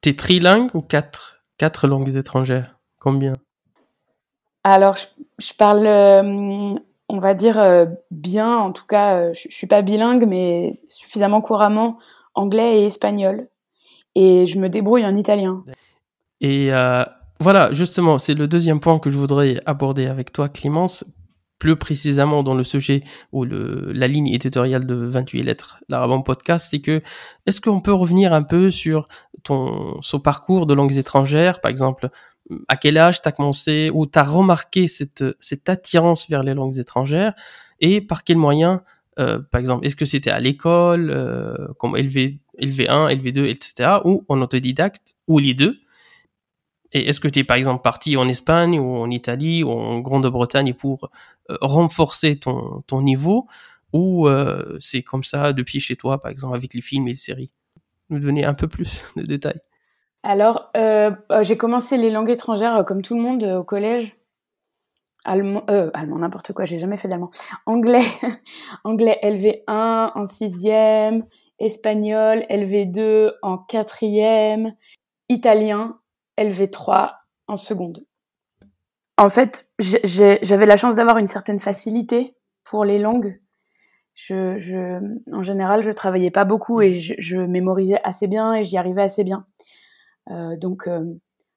T'es 0.00 0.14
trilingue 0.14 0.70
ou 0.74 0.80
quatre, 0.80 1.42
quatre 1.58 1.86
langues 1.86 2.16
étrangères? 2.16 2.78
Combien? 2.98 3.34
Alors, 4.64 4.96
je, 4.96 5.06
je 5.38 5.52
parle, 5.52 5.86
euh, 5.86 6.74
on 7.12 7.18
va 7.18 7.34
dire, 7.34 7.60
euh, 7.60 7.86
bien. 8.10 8.56
En 8.56 8.72
tout 8.72 8.86
cas, 8.86 9.16
euh, 9.16 9.34
je, 9.34 9.48
je 9.48 9.54
suis 9.54 9.66
pas 9.66 9.82
bilingue, 9.82 10.26
mais 10.26 10.72
suffisamment 10.88 11.40
couramment 11.40 11.98
anglais 12.34 12.80
et 12.80 12.86
espagnol 12.86 13.48
et 14.14 14.46
je 14.46 14.58
me 14.58 14.68
débrouille 14.68 15.04
en 15.04 15.16
italien. 15.16 15.64
Et 16.40 16.72
euh, 16.72 17.04
voilà, 17.40 17.72
justement, 17.72 18.18
c'est 18.18 18.34
le 18.34 18.48
deuxième 18.48 18.80
point 18.80 18.98
que 18.98 19.10
je 19.10 19.18
voudrais 19.18 19.60
aborder 19.66 20.06
avec 20.06 20.32
toi, 20.32 20.48
Clémence, 20.48 21.04
plus 21.58 21.76
précisément 21.76 22.42
dans 22.42 22.54
le 22.54 22.64
sujet 22.64 23.02
ou 23.30 23.44
la 23.44 24.08
ligne 24.08 24.28
éditoriale 24.28 24.84
de 24.84 24.94
28 24.94 25.42
lettres, 25.44 25.78
l'Arabon 25.88 26.22
Podcast, 26.22 26.66
c'est 26.70 26.80
que 26.80 27.00
est-ce 27.46 27.60
qu'on 27.60 27.80
peut 27.80 27.92
revenir 27.92 28.32
un 28.32 28.42
peu 28.42 28.72
sur 28.72 29.06
ton 29.44 30.00
parcours 30.24 30.66
de 30.66 30.74
langues 30.74 30.96
étrangères, 30.96 31.60
par 31.60 31.70
exemple, 31.70 32.10
à 32.68 32.76
quel 32.76 32.98
âge 32.98 33.22
tu 33.22 33.28
as 33.28 33.32
commencé 33.32 33.90
ou 33.92 34.06
tu 34.06 34.18
as 34.18 34.24
remarqué 34.24 34.88
cette, 34.88 35.24
cette 35.40 35.68
attirance 35.68 36.28
vers 36.28 36.42
les 36.42 36.54
langues 36.54 36.78
étrangères 36.78 37.34
et 37.80 38.00
par 38.00 38.24
quels 38.24 38.36
moyens 38.36 38.80
euh, 39.18 39.40
par 39.50 39.60
exemple, 39.60 39.86
est-ce 39.86 39.96
que 39.96 40.06
c'était 40.06 40.30
à 40.30 40.40
l'école, 40.40 41.10
euh, 41.10 41.68
comme 41.78 41.96
LV, 41.96 42.38
LV1, 42.58 43.14
LV2, 43.14 43.44
etc., 43.44 43.98
ou 44.04 44.24
en 44.28 44.40
autodidacte, 44.40 45.16
ou 45.28 45.38
les 45.38 45.52
deux? 45.52 45.76
Et 46.92 47.08
est-ce 47.08 47.20
que 47.20 47.28
tu 47.28 47.40
es 47.40 47.44
par 47.44 47.56
exemple 47.56 47.82
parti 47.82 48.16
en 48.16 48.28
Espagne 48.28 48.78
ou 48.78 48.96
en 48.96 49.10
Italie 49.10 49.62
ou 49.62 49.70
en 49.70 50.00
Grande-Bretagne 50.00 50.74
pour 50.74 51.10
euh, 51.50 51.56
renforcer 51.60 52.36
ton, 52.36 52.82
ton 52.86 53.02
niveau 53.02 53.46
ou 53.92 54.28
euh, 54.28 54.76
c'est 54.80 55.02
comme 55.02 55.24
ça 55.24 55.52
depuis 55.52 55.80
chez 55.80 55.96
toi, 55.96 56.18
par 56.20 56.30
exemple 56.30 56.56
avec 56.56 56.74
les 56.74 56.80
films 56.82 57.08
et 57.08 57.12
les 57.12 57.16
séries? 57.16 57.50
Nous 58.10 58.18
donner 58.18 58.44
un 58.44 58.54
peu 58.54 58.68
plus 58.68 59.04
de 59.16 59.22
détails. 59.22 59.60
Alors, 60.22 60.70
euh, 60.76 61.10
j'ai 61.40 61.56
commencé 61.56 61.96
les 61.96 62.10
langues 62.10 62.30
étrangères 62.30 62.84
comme 62.86 63.02
tout 63.02 63.14
le 63.14 63.22
monde 63.22 63.42
au 63.44 63.64
collège. 63.64 64.16
Allemand, 65.24 65.64
n'importe 66.18 66.52
quoi, 66.52 66.64
j'ai 66.64 66.78
jamais 66.78 66.96
fait 66.96 67.08
d'allemand. 67.08 67.30
Anglais, 67.66 68.02
anglais 68.84 69.18
LV1 69.22 70.12
en 70.14 70.26
sixième, 70.26 71.24
espagnol 71.60 72.44
LV2 72.50 73.32
en 73.42 73.56
quatrième, 73.56 74.74
italien 75.28 75.98
LV3 76.38 77.12
en 77.46 77.56
seconde. 77.56 78.04
En 79.16 79.28
fait, 79.28 79.70
j'avais 79.78 80.66
la 80.66 80.76
chance 80.76 80.96
d'avoir 80.96 81.18
une 81.18 81.26
certaine 81.28 81.60
facilité 81.60 82.34
pour 82.64 82.84
les 82.84 82.98
langues. 82.98 83.38
En 84.30 85.42
général, 85.42 85.82
je 85.82 85.90
travaillais 85.92 86.30
pas 86.30 86.44
beaucoup 86.44 86.80
et 86.80 86.94
je, 86.94 87.36
mémorisais 87.36 88.00
assez 88.02 88.26
bien 88.26 88.54
et 88.54 88.64
j'y 88.64 88.76
arrivais 88.76 89.02
assez 89.02 89.22
bien. 89.22 89.46
Euh, 90.30 90.56
donc, 90.56 90.86
euh, 90.86 91.04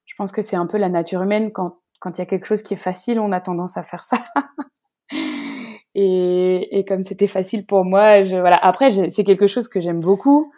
je 0.06 0.14
pense 0.18 0.32
que 0.32 0.42
c'est 0.42 0.56
un 0.56 0.68
peu 0.68 0.78
la 0.78 0.90
nature 0.90 1.22
humaine. 1.22 1.52
Quand 1.52 1.80
il 2.06 2.18
y 2.20 2.22
a 2.22 2.26
quelque 2.26 2.46
chose 2.46 2.64
qui 2.64 2.76
est 2.76 2.78
facile, 2.78 3.20
on 3.20 3.32
a 3.32 3.42
tendance 3.42 3.78
à 3.78 3.84
faire 3.84 4.04
ça. 4.04 4.18
et, 5.96 6.86
comme 6.88 7.04
c'était 7.04 7.28
facile 7.28 7.66
pour 7.66 7.84
moi, 7.84 8.22
voilà. 8.24 8.58
Après, 8.58 9.10
c'est 9.10 9.24
quelque 9.24 9.48
chose 9.48 9.68
que 9.68 9.80
j'aime 9.80 10.00
beaucoup. 10.00 10.52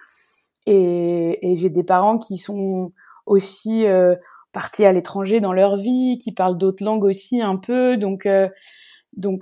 Et, 0.65 1.53
j'ai 1.55 1.69
des 1.69 1.83
parents 1.83 2.17
qui 2.17 2.37
sont 2.37 2.91
aussi 3.25 3.85
euh, 3.85 4.15
partis 4.51 4.85
à 4.85 4.91
l'étranger 4.91 5.39
dans 5.39 5.53
leur 5.53 5.77
vie, 5.77 6.17
qui 6.17 6.33
parlent 6.33 6.57
d'autres 6.57 6.83
langues 6.83 7.05
aussi 7.05 7.41
un 7.41 7.57
peu. 7.57 7.97
Donc, 7.97 8.25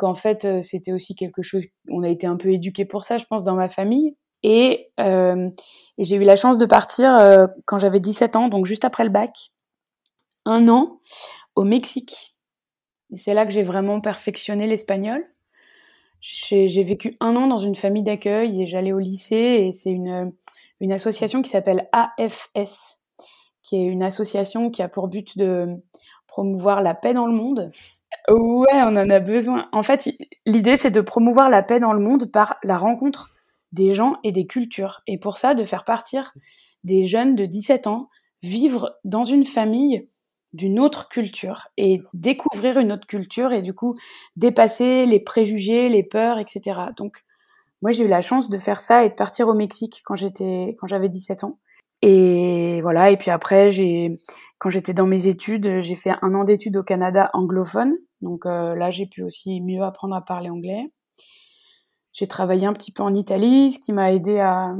en 0.03 0.15
fait, 0.15 0.61
c'était 0.61 0.93
aussi 0.93 1.15
quelque 1.15 1.41
chose. 1.41 1.65
On 1.89 2.03
a 2.03 2.09
été 2.09 2.27
un 2.27 2.37
peu 2.37 2.51
éduqués 2.51 2.85
pour 2.85 3.03
ça, 3.03 3.17
je 3.17 3.25
pense, 3.25 3.43
dans 3.43 3.55
ma 3.55 3.69
famille. 3.69 4.15
Et, 4.47 4.91
euh, 4.99 5.49
et 5.97 6.03
j'ai 6.03 6.17
eu 6.17 6.23
la 6.23 6.35
chance 6.35 6.59
de 6.59 6.67
partir 6.67 7.17
euh, 7.17 7.47
quand 7.65 7.79
j'avais 7.79 7.99
17 7.99 8.35
ans, 8.35 8.47
donc 8.47 8.67
juste 8.67 8.85
après 8.85 9.03
le 9.03 9.09
bac, 9.09 9.51
un 10.45 10.69
an 10.69 10.99
au 11.55 11.63
Mexique. 11.63 12.37
Et 13.11 13.17
c'est 13.17 13.33
là 13.33 13.47
que 13.47 13.51
j'ai 13.51 13.63
vraiment 13.63 14.01
perfectionné 14.01 14.67
l'espagnol. 14.67 15.25
J'ai 16.21 16.83
vécu 16.83 17.17
un 17.21 17.35
an 17.35 17.47
dans 17.47 17.57
une 17.57 17.73
famille 17.73 18.03
d'accueil 18.03 18.61
et 18.61 18.67
j'allais 18.67 18.93
au 18.93 18.99
lycée 18.99 19.65
et 19.65 19.71
c'est 19.71 19.89
une, 19.89 20.31
une 20.79 20.93
association 20.93 21.41
qui 21.41 21.49
s'appelle 21.49 21.89
AFS, 21.91 22.99
qui 23.63 23.77
est 23.77 23.85
une 23.85 24.03
association 24.03 24.69
qui 24.69 24.83
a 24.83 24.87
pour 24.87 25.07
but 25.07 25.39
de 25.39 25.69
promouvoir 26.27 26.83
la 26.83 26.93
paix 26.93 27.15
dans 27.15 27.25
le 27.25 27.33
monde. 27.33 27.69
Ouais, 28.29 28.81
on 28.83 28.95
en 28.95 29.09
a 29.09 29.19
besoin. 29.19 29.69
En 29.71 29.81
fait, 29.81 30.07
l'idée, 30.45 30.77
c'est 30.77 30.91
de 30.91 31.01
promouvoir 31.01 31.49
la 31.49 31.63
paix 31.63 31.79
dans 31.79 31.93
le 31.93 31.99
monde 31.99 32.31
par 32.31 32.57
la 32.63 32.77
rencontre 32.77 33.34
des 33.75 33.93
gens 33.93 34.17
et 34.23 34.31
des 34.31 34.47
cultures. 34.47 35.01
Et 35.05 35.19
pour 35.19 35.37
ça, 35.37 35.53
de 35.53 35.63
faire 35.63 35.83
partir 35.83 36.33
des 36.83 37.03
jeunes 37.03 37.35
de 37.35 37.45
17 37.45 37.87
ans 37.87 38.09
vivre 38.41 38.95
dans 39.03 39.23
une 39.23 39.45
famille 39.45 40.07
d'une 40.53 40.79
autre 40.79 41.09
culture 41.09 41.67
et 41.75 42.01
découvrir 42.13 42.77
une 42.77 42.93
autre 42.93 43.07
culture 43.07 43.51
et 43.51 43.61
du 43.61 43.73
coup 43.73 43.95
dépasser 44.37 45.05
les 45.05 45.19
préjugés, 45.19 45.89
les 45.89 46.03
peurs, 46.03 46.39
etc. 46.39 46.79
Donc 46.95 47.25
moi 47.81 47.91
j'ai 47.91 48.05
eu 48.05 48.07
la 48.07 48.21
chance 48.21 48.49
de 48.49 48.57
faire 48.57 48.79
ça 48.79 49.03
et 49.03 49.09
de 49.09 49.15
partir 49.15 49.49
au 49.49 49.53
Mexique 49.53 50.01
quand 50.05 50.15
j'étais 50.15 50.77
quand 50.79 50.87
j'avais 50.87 51.09
17 51.09 51.43
ans. 51.43 51.59
Et 52.01 52.79
voilà, 52.81 53.11
et 53.11 53.17
puis 53.17 53.31
après 53.31 53.71
quand 54.59 54.69
j'étais 54.69 54.93
dans 54.93 55.07
mes 55.07 55.27
études, 55.27 55.81
j'ai 55.81 55.95
fait 55.95 56.13
un 56.21 56.33
an 56.35 56.45
d'études 56.45 56.77
au 56.77 56.83
Canada 56.83 57.29
anglophone. 57.33 57.95
Donc 58.21 58.45
euh, 58.45 58.75
là 58.75 58.91
j'ai 58.91 59.07
pu 59.07 59.23
aussi 59.23 59.59
mieux 59.59 59.83
apprendre 59.83 60.15
à 60.15 60.21
parler 60.21 60.49
anglais. 60.49 60.85
J'ai 62.15 62.27
travaillé 62.27 62.65
un 62.65 62.71
petit 62.71 62.93
peu 62.93 63.03
en 63.03 63.13
Italie, 63.13 63.73
ce 63.73 63.79
qui 63.79 63.91
m'a 63.91 64.13
aidé 64.13 64.39
à, 64.39 64.73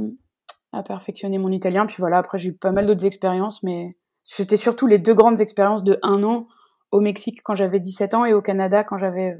perfectionner 0.86 1.38
mon 1.38 1.50
italien. 1.50 1.86
Puis 1.86 1.96
voilà, 1.98 2.18
après 2.18 2.38
j'ai 2.38 2.50
eu 2.50 2.54
pas 2.54 2.70
mal 2.70 2.86
d'autres 2.86 3.04
expériences, 3.04 3.62
mais 3.62 3.90
c'était 4.24 4.56
surtout 4.56 4.86
les 4.86 4.98
deux 4.98 5.14
grandes 5.14 5.40
expériences 5.40 5.84
de 5.84 5.98
un 6.02 6.22
an 6.22 6.48
au 6.90 7.00
Mexique 7.00 7.42
quand 7.42 7.54
j'avais 7.54 7.80
17 7.80 8.14
ans 8.14 8.24
et 8.24 8.34
au 8.34 8.42
Canada 8.42 8.84
quand 8.84 8.98
j'avais 8.98 9.38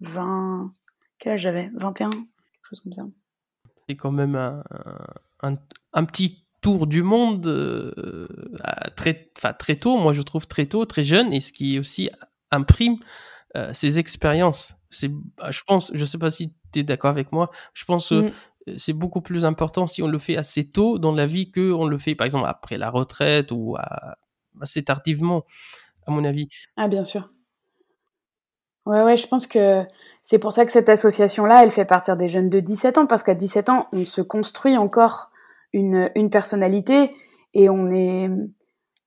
20... 0.00 0.72
Quel 1.18 1.32
âge 1.32 1.40
j'avais? 1.40 1.70
21 1.74 2.10
Quelque 2.10 2.24
chose 2.62 2.80
comme 2.80 2.92
ça. 2.92 3.02
C'est 3.88 3.96
quand 3.96 4.10
même 4.12 4.36
un, 5.42 6.04
petit 6.04 6.44
tour 6.60 6.86
du 6.86 7.02
monde 7.02 7.46
euh, 7.46 8.28
très, 8.96 9.30
très 9.58 9.76
tôt, 9.76 9.96
moi 9.98 10.12
je 10.12 10.22
trouve 10.22 10.46
très 10.46 10.66
tôt, 10.66 10.84
très 10.86 11.04
jeune, 11.04 11.32
et 11.32 11.40
ce 11.40 11.52
qui 11.52 11.78
aussi 11.80 12.10
imprime 12.52 12.96
euh, 13.56 13.72
ces 13.72 13.98
expériences. 13.98 14.74
C'est, 14.92 15.10
je 15.50 15.60
pense, 15.66 15.90
je 15.94 16.04
sais 16.04 16.18
pas 16.18 16.30
si 16.30 16.52
tu 16.72 16.80
es 16.80 16.82
d'accord 16.84 17.10
avec 17.10 17.32
moi, 17.32 17.50
je 17.74 17.84
pense 17.84 18.10
que 18.10 18.28
mm. 18.28 18.32
Euh, 18.68 18.74
c'est 18.78 18.92
beaucoup 18.92 19.20
plus 19.20 19.44
important 19.44 19.86
si 19.86 20.02
on 20.02 20.06
le 20.06 20.18
fait 20.18 20.36
assez 20.36 20.70
tôt 20.70 20.98
dans 20.98 21.12
la 21.12 21.26
vie 21.26 21.50
que 21.50 21.72
on 21.72 21.86
le 21.86 21.98
fait 21.98 22.14
par 22.14 22.26
exemple 22.26 22.46
après 22.46 22.78
la 22.78 22.90
retraite 22.90 23.50
ou 23.50 23.76
assez 24.60 24.82
tardivement, 24.82 25.44
à 26.06 26.12
mon 26.12 26.24
avis. 26.24 26.48
Ah 26.76 26.88
bien 26.88 27.04
sûr. 27.04 27.30
Ouais, 28.84 29.02
ouais, 29.02 29.16
je 29.16 29.28
pense 29.28 29.46
que 29.46 29.84
c'est 30.22 30.40
pour 30.40 30.52
ça 30.52 30.66
que 30.66 30.72
cette 30.72 30.88
association-là, 30.88 31.62
elle 31.62 31.70
fait 31.70 31.84
partir 31.84 32.16
des 32.16 32.26
jeunes 32.26 32.50
de 32.50 32.58
17 32.58 32.98
ans, 32.98 33.06
parce 33.06 33.22
qu'à 33.22 33.34
17 33.34 33.68
ans, 33.70 33.88
on 33.92 34.04
se 34.04 34.20
construit 34.20 34.76
encore 34.76 35.30
une, 35.72 36.10
une 36.16 36.30
personnalité 36.30 37.10
et 37.54 37.68
on 37.68 37.90
est. 37.90 38.28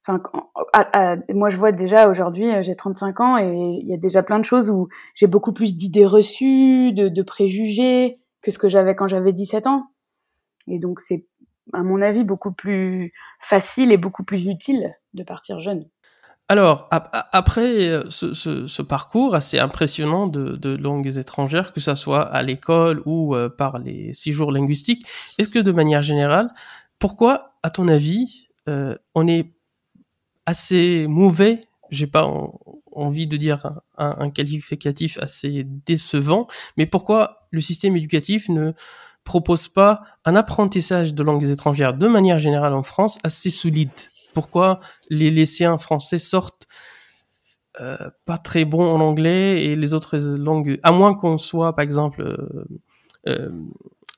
Moi, 0.08 1.50
je 1.50 1.58
vois 1.58 1.72
déjà 1.72 2.10
aujourd'hui, 2.10 2.52
euh, 2.52 2.62
j'ai 2.62 2.76
35 2.76 3.20
ans 3.22 3.38
et 3.38 3.80
il 3.82 3.88
y 3.88 3.94
a 3.94 3.98
déjà 3.98 4.24
plein 4.24 4.40
de 4.40 4.46
choses 4.46 4.70
où 4.70 4.88
j'ai 5.14 5.28
beaucoup 5.28 5.54
plus 5.54 5.76
d'idées 5.76 6.06
reçues, 6.06 6.92
de, 6.94 7.22
préjugés, 7.22 8.14
que 8.42 8.52
ce 8.52 8.58
que 8.58 8.70
j'avais 8.70 8.96
quand 8.96 9.08
j'avais 9.08 9.34
17 9.34 9.68
ans. 9.68 9.88
Et 10.68 10.80
donc 10.80 11.00
c'est, 11.00 11.26
à 11.74 11.84
mon 11.84 12.02
avis, 12.02 12.24
beaucoup 12.24 12.52
plus 12.52 13.14
facile 13.42 13.92
et 13.92 13.98
beaucoup 13.98 14.24
plus 14.24 14.48
utile 14.48 14.94
de 15.14 15.24
partir 15.24 15.60
jeune. 15.60 15.88
Alors, 16.48 16.88
après 16.92 17.88
euh, 17.88 18.04
ce, 18.12 18.82
parcours 18.84 19.34
assez 19.34 19.58
impressionnant 19.58 20.28
de, 20.28 20.76
langues 20.76 21.18
étrangères, 21.18 21.74
que 21.74 21.80
ce 21.80 21.96
soit 21.96 22.22
à 22.22 22.44
l'école 22.44 23.02
ou 23.08 23.36
euh, 23.36 23.50
par 23.50 23.80
les 23.80 24.14
six 24.14 24.32
jours 24.32 24.52
linguistiques, 24.52 25.08
est-ce 25.40 25.50
que 25.50 25.58
de 25.58 25.72
manière 25.72 26.04
générale, 26.04 26.54
pourquoi, 27.00 27.56
à 27.64 27.72
ton 27.72 27.88
avis, 27.88 28.44
on 29.14 29.28
est 29.28 29.55
assez 30.46 31.08
mauvais, 31.08 31.62
j'ai 31.92 32.08
pas 32.08 32.28
envie 32.92 33.28
de 33.28 33.38
dire 33.38 33.80
un, 33.98 34.30
qualificatif 34.30 35.18
assez 35.20 35.64
décevant, 35.86 36.48
mais 36.78 36.86
pourquoi 36.86 37.48
le 37.52 37.62
système 37.62 37.96
éducatif 37.96 38.50
ne 38.50 38.74
propose 39.24 39.68
pas 39.68 40.04
un 40.24 40.36
apprentissage 40.36 41.14
de 41.14 41.24
langues 41.24 41.46
étrangères 41.46 41.94
de 41.94 42.08
manière 42.08 42.40
générale 42.40 42.74
en 42.74 42.84
France 42.84 43.18
assez 43.24 43.50
solide? 43.50 43.90
Pourquoi 44.34 44.80
les 45.10 45.32
lycéens 45.32 45.78
français 45.78 46.20
sortent 46.20 46.68
euh, 47.82 47.98
pas 48.26 48.38
très 48.38 48.64
bons 48.64 48.90
en 48.90 49.02
anglais 49.02 49.66
et 49.66 49.76
les 49.76 49.94
autres 49.94 50.18
langues, 50.18 50.80
à 50.84 50.94
moins 50.94 51.14
qu'on 51.14 51.38
soit 51.38 51.76
par 51.76 51.84
exemple 51.84 52.22
euh, 52.22 52.66
euh, 53.28 53.50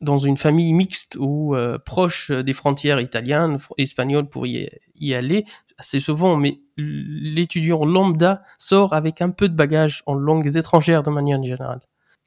dans 0.01 0.19
une 0.19 0.37
famille 0.37 0.73
mixte 0.73 1.17
ou 1.19 1.55
proche 1.85 2.31
des 2.31 2.53
frontières 2.53 2.99
italiennes, 2.99 3.57
espagnoles 3.77 4.29
pour 4.29 4.45
y, 4.45 4.69
aller 5.13 5.45
assez 5.77 5.99
souvent, 5.99 6.35
mais 6.35 6.59
l'étudiant 6.75 7.85
lambda 7.85 8.43
sort 8.57 8.93
avec 8.93 9.21
un 9.21 9.29
peu 9.29 9.47
de 9.47 9.55
bagage 9.55 10.03
en 10.05 10.15
langues 10.15 10.55
étrangères 10.55 11.03
de 11.03 11.09
manière 11.09 11.41
générale. 11.41 11.81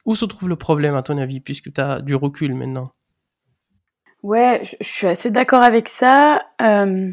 Où 0.06 0.14
se 0.14 0.24
trouve 0.24 0.48
le 0.48 0.56
problème 0.56 0.94
à 0.94 1.02
ton 1.02 1.18
avis, 1.18 1.40
puisque 1.40 1.72
tu 1.72 1.80
as 1.80 2.00
du 2.00 2.14
recul 2.14 2.54
maintenant? 2.54 2.84
Ouais, 4.22 4.60
je, 4.62 4.86
suis 4.86 5.06
assez 5.06 5.30
d'accord 5.30 5.62
avec 5.62 5.88
ça. 5.88 6.42
Euh, 6.60 7.10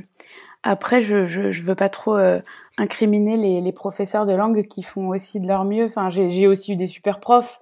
après, 0.63 1.01
je, 1.01 1.25
je, 1.25 1.61
veux 1.61 1.75
pas 1.75 1.89
trop 1.89 2.17
euh, 2.17 2.41
incriminer 2.77 3.61
les, 3.61 3.71
professeurs 3.71 4.25
de 4.25 4.33
langue 4.33 4.67
qui 4.67 4.83
font 4.83 5.09
aussi 5.09 5.39
de 5.39 5.47
leur 5.47 5.63
mieux. 5.63 5.85
Enfin, 5.85 6.09
j'ai 6.09 6.47
aussi 6.47 6.73
eu 6.73 6.75
des 6.75 6.85
super 6.85 7.19
profs, 7.19 7.59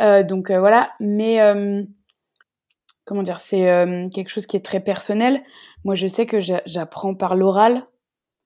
euh, 0.00 0.22
donc 0.22 0.50
voilà. 0.50 0.90
Mais 0.98 1.38
comment 3.04 3.22
dire, 3.22 3.38
c'est 3.38 3.64
quelque 4.14 4.28
chose 4.28 4.46
qui 4.46 4.56
est 4.56 4.64
très 4.64 4.80
personnel. 4.80 5.40
Moi, 5.84 5.94
je 5.94 6.06
sais 6.06 6.26
que 6.26 6.38
j'apprends 6.40 7.14
par 7.14 7.36
l'oral 7.36 7.84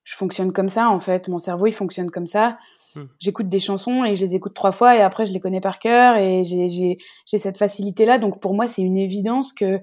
je 0.06 0.14
fonctionne 0.14 0.52
comme 0.52 0.68
ça 0.68 0.88
en 0.88 1.00
fait. 1.00 1.26
Mon 1.28 1.38
cerveau 1.38 1.66
il 1.66 1.72
fonctionne 1.72 2.12
comme 2.12 2.28
ça. 2.28 2.56
Hmm. 2.94 3.06
J'écoute 3.18 3.48
des 3.48 3.58
chansons 3.58 4.04
et 4.04 4.14
je 4.14 4.20
les 4.20 4.36
écoute 4.36 4.54
trois 4.54 4.70
fois 4.70 4.96
et 4.96 5.00
après 5.00 5.26
je 5.26 5.32
les 5.32 5.40
connais 5.40 5.60
par 5.60 5.80
cœur 5.80 6.16
et 6.16 6.44
j'ai 6.44 6.98
cette 7.26 7.58
facilité 7.58 8.04
là. 8.04 8.16
Donc 8.16 8.40
pour 8.40 8.54
moi 8.54 8.68
c'est 8.68 8.82
une 8.82 8.96
évidence 8.96 9.52
que 9.52 9.80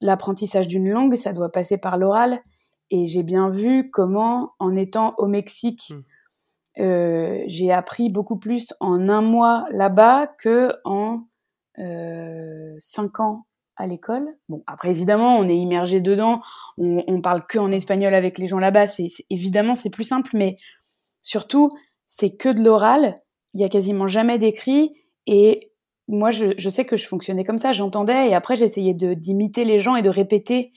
l'apprentissage 0.00 0.66
d'une 0.66 0.88
langue 0.88 1.14
ça 1.14 1.34
doit 1.34 1.52
passer 1.52 1.76
par 1.76 1.98
l'oral. 1.98 2.40
Et 2.90 3.06
j'ai 3.06 3.22
bien 3.22 3.50
vu 3.50 3.90
comment 3.90 4.52
en 4.58 4.74
étant 4.76 5.14
au 5.18 5.26
Mexique 5.26 5.90
hmm. 5.90 6.82
euh, 6.82 7.42
j'ai 7.46 7.70
appris 7.70 8.08
beaucoup 8.08 8.38
plus 8.38 8.72
en 8.80 9.10
un 9.10 9.20
mois 9.20 9.66
là-bas 9.70 10.28
que 10.38 10.72
en 10.84 11.20
euh, 11.78 12.74
cinq 12.78 13.20
ans 13.20 13.44
à 13.76 13.86
l'école. 13.86 14.26
Bon, 14.48 14.62
après 14.66 14.90
évidemment, 14.90 15.36
on 15.38 15.48
est 15.48 15.56
immergé 15.56 16.00
dedans, 16.00 16.40
on, 16.78 17.20
parle 17.20 17.46
que 17.46 17.58
en 17.58 17.70
espagnol 17.72 18.14
avec 18.14 18.38
les 18.38 18.46
gens 18.46 18.58
là-bas. 18.58 18.86
C'est 18.86 19.06
évidemment 19.30 19.74
c'est 19.74 19.90
plus 19.90 20.04
simple, 20.04 20.30
mais 20.34 20.56
surtout 21.22 21.70
c'est 22.06 22.36
que 22.36 22.48
de 22.48 22.62
l'oral. 22.62 23.14
Il 23.54 23.60
y 23.60 23.64
a 23.64 23.68
quasiment 23.68 24.06
jamais 24.06 24.38
d'écrit 24.38 24.90
et 25.26 25.72
moi 26.08 26.30
je, 26.30 26.68
sais 26.68 26.84
que 26.84 26.96
je 26.96 27.06
fonctionnais 27.06 27.44
comme 27.44 27.58
ça. 27.58 27.72
J'entendais 27.72 28.28
et 28.28 28.34
après 28.34 28.56
j'essayais 28.56 28.94
de 28.94 29.14
d'imiter 29.14 29.64
les 29.64 29.80
gens 29.80 29.96
et 29.96 30.02
de 30.02 30.10
répéter 30.10 30.70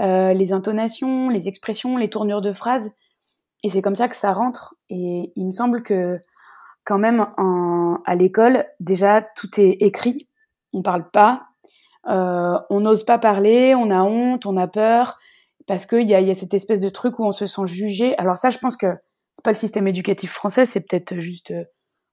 euh, 0.00 0.32
les 0.32 0.52
intonations, 0.52 1.28
les 1.28 1.48
expressions, 1.48 1.96
les 1.96 2.10
tournures 2.10 2.40
de 2.40 2.52
phrases. 2.52 2.90
Et 3.62 3.68
c'est 3.68 3.82
comme 3.82 3.94
ça 3.94 4.08
que 4.08 4.16
ça 4.16 4.32
rentre. 4.32 4.74
Et 4.88 5.32
il 5.36 5.46
me 5.46 5.52
semble 5.52 5.82
que 5.82 6.18
quand 6.84 6.98
même 6.98 7.26
à 8.06 8.14
l'école, 8.14 8.64
déjà 8.80 9.22
tout 9.36 9.60
est 9.60 9.76
écrit. 9.80 10.28
On 10.72 10.82
parle 10.82 11.10
pas, 11.10 11.49
on 12.04 12.80
n'ose 12.80 13.04
pas 13.04 13.18
parler, 13.18 13.74
on 13.74 13.90
a 13.90 14.02
honte, 14.02 14.46
on 14.46 14.56
a 14.56 14.68
peur 14.68 15.18
parce 15.70 15.86
qu'il 15.86 16.08
y 16.08 16.16
a, 16.16 16.20
y 16.20 16.30
a 16.32 16.34
cette 16.34 16.52
espèce 16.52 16.80
de 16.80 16.88
truc 16.88 17.20
où 17.20 17.24
on 17.24 17.30
se 17.30 17.46
sent 17.46 17.66
jugé. 17.66 18.18
Alors 18.18 18.36
ça, 18.36 18.50
je 18.50 18.58
pense 18.58 18.76
que 18.76 18.88
c'est 19.34 19.44
pas 19.44 19.52
le 19.52 19.56
système 19.56 19.86
éducatif 19.86 20.32
français, 20.32 20.66
c'est 20.66 20.80
peut-être 20.80 21.20
juste 21.20 21.52
euh, 21.52 21.64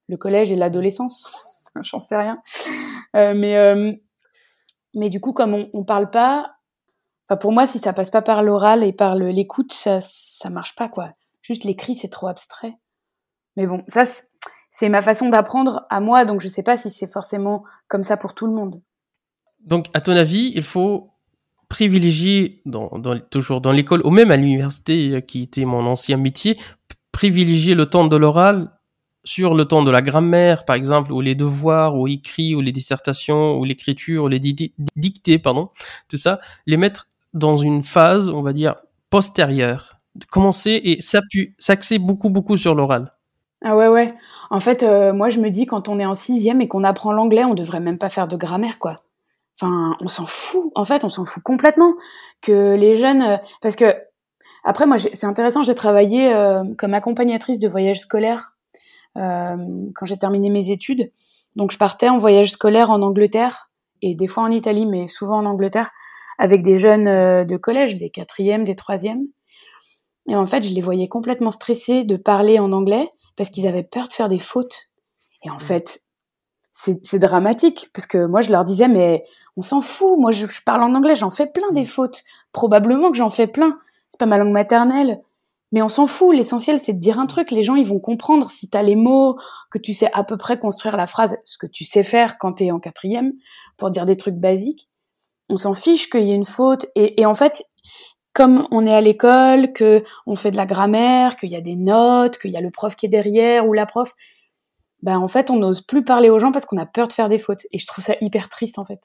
le 0.07 0.15
collège 0.15 0.51
et 0.51 0.55
l'adolescence. 0.55 1.71
J'en 1.81 1.97
sais 1.97 2.17
rien. 2.17 2.39
Euh, 3.15 3.33
mais 3.35 3.55
euh, 3.57 3.93
mais 4.93 5.09
du 5.09 5.19
coup, 5.19 5.33
comme 5.33 5.55
on, 5.55 5.69
on 5.73 5.83
parle 5.85 6.11
pas, 6.11 6.51
pour 7.39 7.51
moi, 7.51 7.65
si 7.65 7.79
ça 7.79 7.93
passe 7.93 8.11
pas 8.11 8.21
par 8.21 8.43
l'oral 8.43 8.83
et 8.83 8.93
par 8.93 9.15
l'écoute, 9.15 9.73
ça 9.73 9.97
ça 10.01 10.51
marche 10.51 10.75
pas 10.75 10.87
quoi. 10.87 11.11
Juste 11.41 11.63
l'écrit, 11.63 11.95
c'est 11.95 12.09
trop 12.09 12.27
abstrait. 12.27 12.77
Mais 13.55 13.65
bon, 13.65 13.83
ça 13.87 14.03
c'est 14.69 14.89
ma 14.89 15.01
façon 15.01 15.29
d'apprendre 15.29 15.87
à 15.89 15.99
moi, 15.99 16.25
donc 16.25 16.41
je 16.41 16.47
sais 16.47 16.61
pas 16.61 16.77
si 16.77 16.91
c'est 16.91 17.11
forcément 17.11 17.63
comme 17.87 18.03
ça 18.03 18.17
pour 18.17 18.35
tout 18.35 18.45
le 18.45 18.53
monde. 18.53 18.81
Donc, 19.65 19.87
à 19.93 20.01
ton 20.01 20.13
avis, 20.13 20.51
il 20.55 20.63
faut 20.63 21.11
privilégier, 21.69 22.63
toujours 23.29 23.61
dans 23.61 23.71
l'école, 23.71 24.01
ou 24.05 24.11
même 24.11 24.31
à 24.31 24.37
l'université, 24.37 25.11
euh, 25.11 25.19
qui 25.19 25.43
était 25.43 25.65
mon 25.65 25.85
ancien 25.85 26.17
métier, 26.17 26.57
privilégier 27.11 27.75
le 27.75 27.85
temps 27.85 28.07
de 28.07 28.15
l'oral 28.15 28.71
sur 29.25 29.53
le 29.53 29.65
temps 29.65 29.83
de 29.83 29.91
la 29.91 30.01
grammaire, 30.01 30.63
par 30.63 30.77
exemple, 30.77 31.11
ou 31.11 31.19
les 31.19 31.35
devoirs, 31.35 31.95
ou 31.95 32.07
écrits, 32.07 32.55
ou 32.55 32.61
les 32.61 32.71
dissertations, 32.71 33.57
ou 33.57 33.65
l'écriture, 33.65 34.23
ou 34.23 34.27
les 34.29 34.39
di 34.39 34.73
dictées, 34.95 35.37
pardon, 35.37 35.69
tout 36.07 36.17
ça, 36.17 36.39
les 36.65 36.77
mettre 36.77 37.07
dans 37.33 37.57
une 37.57 37.83
phase, 37.83 38.29
on 38.29 38.41
va 38.41 38.53
dire, 38.53 38.75
postérieure. 39.09 39.97
Commencer 40.31 40.81
et 40.83 41.01
s'axer 41.01 41.99
beaucoup, 41.99 42.29
beaucoup 42.29 42.55
sur 42.55 42.73
l'oral. 42.73 43.11
Ah 43.63 43.75
ouais, 43.75 43.87
ouais. 43.87 44.13
En 44.49 44.59
fait, 44.59 44.83
euh, 44.83 45.13
moi, 45.13 45.29
je 45.29 45.39
me 45.39 45.49
dis, 45.49 45.65
quand 45.65 45.89
on 45.89 45.99
est 45.99 46.05
en 46.05 46.13
sixième 46.13 46.61
et 46.61 46.67
qu'on 46.67 46.83
apprend 46.83 47.11
l'anglais, 47.11 47.43
on 47.43 47.53
devrait 47.53 47.79
même 47.79 47.97
pas 47.97 48.09
faire 48.09 48.27
de 48.27 48.37
grammaire, 48.37 48.79
quoi. 48.79 49.01
Enfin, 49.59 49.95
on 50.01 50.07
s'en 50.07 50.25
fout. 50.25 50.71
En 50.75 50.85
fait, 50.85 51.03
on 51.03 51.09
s'en 51.09 51.25
fout 51.25 51.41
complètement 51.41 51.93
que 52.41 52.75
les 52.75 52.95
jeunes, 52.95 53.21
euh, 53.21 53.37
parce 53.61 53.75
que 53.75 53.93
après, 54.63 54.85
moi, 54.85 54.97
c'est 54.97 55.25
intéressant. 55.25 55.63
J'ai 55.63 55.75
travaillé 55.75 56.33
euh, 56.33 56.61
comme 56.77 56.93
accompagnatrice 56.93 57.57
de 57.57 57.69
voyage 57.69 58.01
scolaire 58.01 58.57
euh, 59.17 59.55
quand 59.95 60.05
j'ai 60.05 60.17
terminé 60.17 60.49
mes 60.49 60.71
études. 60.71 61.11
Donc, 61.55 61.71
je 61.71 61.77
partais 61.77 62.09
en 62.09 62.17
voyage 62.17 62.51
scolaire 62.51 62.91
en 62.91 63.01
Angleterre 63.01 63.69
et 64.01 64.13
des 64.13 64.27
fois 64.27 64.43
en 64.43 64.51
Italie, 64.51 64.85
mais 64.85 65.07
souvent 65.07 65.37
en 65.37 65.45
Angleterre, 65.45 65.91
avec 66.37 66.63
des 66.63 66.77
jeunes 66.77 67.07
euh, 67.07 67.45
de 67.45 67.55
collège, 67.55 67.95
des 67.95 68.09
quatrièmes, 68.09 68.63
des 68.63 68.75
troisièmes. 68.75 69.23
Et 70.27 70.35
en 70.35 70.45
fait, 70.45 70.67
je 70.67 70.73
les 70.73 70.81
voyais 70.81 71.07
complètement 71.07 71.51
stressés 71.51 72.03
de 72.03 72.17
parler 72.17 72.59
en 72.59 72.73
anglais 72.73 73.07
parce 73.37 73.49
qu'ils 73.49 73.67
avaient 73.67 73.83
peur 73.83 74.09
de 74.09 74.13
faire 74.13 74.27
des 74.27 74.39
fautes. 74.39 74.89
Et 75.43 75.49
en 75.49 75.55
mmh. 75.55 75.59
fait, 75.59 76.01
c'est 76.79 77.19
dramatique 77.19 77.89
parce 77.93 78.05
que 78.05 78.25
moi 78.27 78.41
je 78.41 78.51
leur 78.51 78.63
disais 78.63 78.87
mais 78.87 79.25
on 79.55 79.61
s'en 79.61 79.81
fout 79.81 80.19
moi 80.19 80.29
je, 80.29 80.45
je, 80.45 80.61
parle 80.63 80.83
en 80.83 80.93
anglais 80.93 81.15
j'en 81.15 81.31
fais 81.31 81.47
plein 81.47 81.71
des 81.71 81.81
mm. 81.81 81.87
fautes. 81.87 82.23
Probablement 82.51 83.11
que 83.11 83.17
j'en 83.17 83.29
fais 83.29 83.47
plein. 83.47 83.79
C'est 84.11 84.19
pas 84.19 84.25
ma 84.25 84.37
langue 84.37 84.51
maternelle. 84.51 85.21
Mais 85.71 85.81
on 85.81 85.89
s'en 85.89 86.05
fout 86.05 86.35
l'essentiel 86.35 86.77
c'est 86.77 86.93
de 86.93 86.99
dire 86.99 87.19
un 87.19 87.25
truc. 87.25 87.51
Les 87.51 87.63
gens 87.63 87.75
ils 87.75 87.87
vont 87.87 87.99
comprendre. 87.99 88.49
Si 88.49 88.69
t'as 88.69 88.83
les 88.83 88.95
mots 88.95 89.37
que 89.71 89.79
tu 89.79 89.93
sais 89.93 90.09
à 90.13 90.23
peu 90.23 90.37
près 90.37 90.59
construire 90.59 90.97
la 90.97 91.07
phrase 91.07 91.37
ce 91.45 91.57
que 91.57 91.67
tu 91.67 91.83
sais 91.83 92.03
faire 92.03 92.37
quand 92.37 92.53
t'es 92.53 92.69
en 92.69 92.79
quatrième 92.79 93.33
pour 93.77 93.89
dire 93.89 94.05
des 94.05 94.17
trucs 94.17 94.37
basiques 94.37 94.87
on 95.49 95.55
s'en 95.55 95.73
fiche 95.73 96.09
qu'il 96.09 96.23
y 96.23 96.31
ait 96.31 96.35
une 96.35 96.45
faute. 96.45 96.85
Et, 96.95 97.21
et 97.21 97.25
en 97.25 97.33
fait 97.33 97.63
comme 98.33 98.67
on 98.69 98.85
est 98.85 98.93
à 98.93 99.01
l'école, 99.01 99.73
que 99.73 100.03
on 100.27 100.35
fait 100.35 100.51
de 100.51 100.57
la 100.57 100.67
grammaire, 100.67 101.37
qu'il 101.37 101.49
y 101.49 101.55
a 101.55 101.61
des 101.61 101.75
notes, 101.75 102.37
qu'il 102.37 102.51
y 102.51 102.57
a 102.57 102.61
le 102.61 102.69
prof 102.69 102.95
qui 102.95 103.07
est 103.07 103.09
derrière 103.09 103.67
ou 103.67 103.73
la 103.73 103.87
prof, 103.87 104.13
ben 105.03 105.19
en 105.19 105.27
fait 105.27 105.49
on 105.49 105.57
n'ose 105.57 105.81
plus 105.81 106.03
parler 106.03 106.29
aux 106.29 106.39
gens 106.39 106.51
parce 106.51 106.65
qu'on 106.65 106.77
a 106.77 106.85
peur 106.85 107.07
de 107.07 107.13
faire 107.13 107.29
des 107.29 107.37
fautes 107.37 107.65
et 107.71 107.79
je 107.79 107.85
trouve 107.85 108.03
ça 108.03 108.15
hyper 108.21 108.49
triste 108.49 108.79
en 108.79 108.85
fait. 108.85 109.01